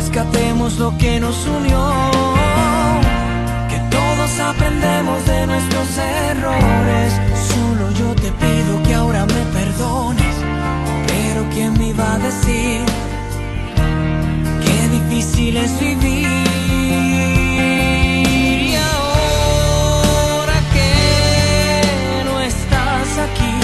[0.00, 1.92] Rescatemos lo que nos unió.
[3.68, 7.12] Que todos aprendemos de nuestros errores.
[7.50, 10.36] Solo yo te pido que ahora me perdones.
[11.06, 12.80] Pero ¿quién me iba a decir?
[14.64, 16.28] Qué difícil es vivir.
[18.70, 23.54] Y ahora que no estás aquí,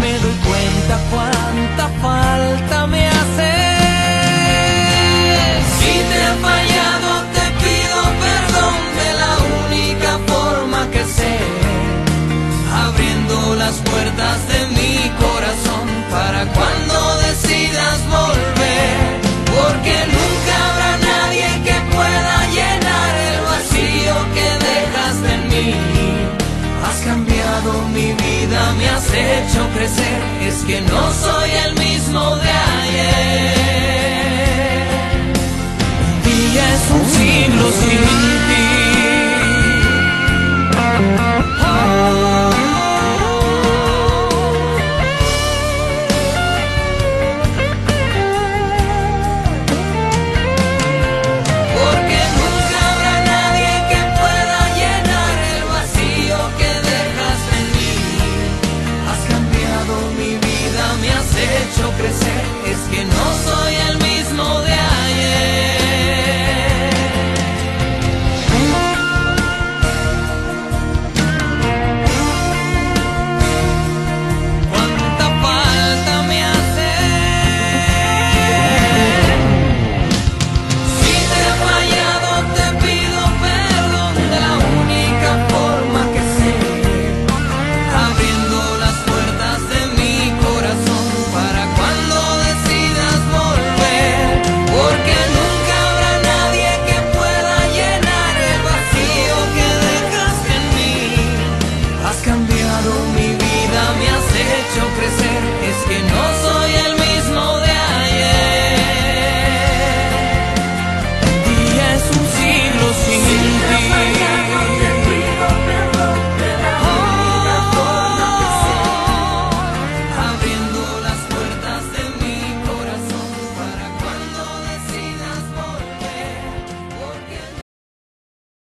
[0.00, 2.31] me doy cuenta cuánta falta
[29.22, 32.50] hecho crecer, es que no soy el mismo de
[32.80, 33.62] ayer.
[36.06, 38.00] Un día es un siglo sin
[38.48, 38.61] ti.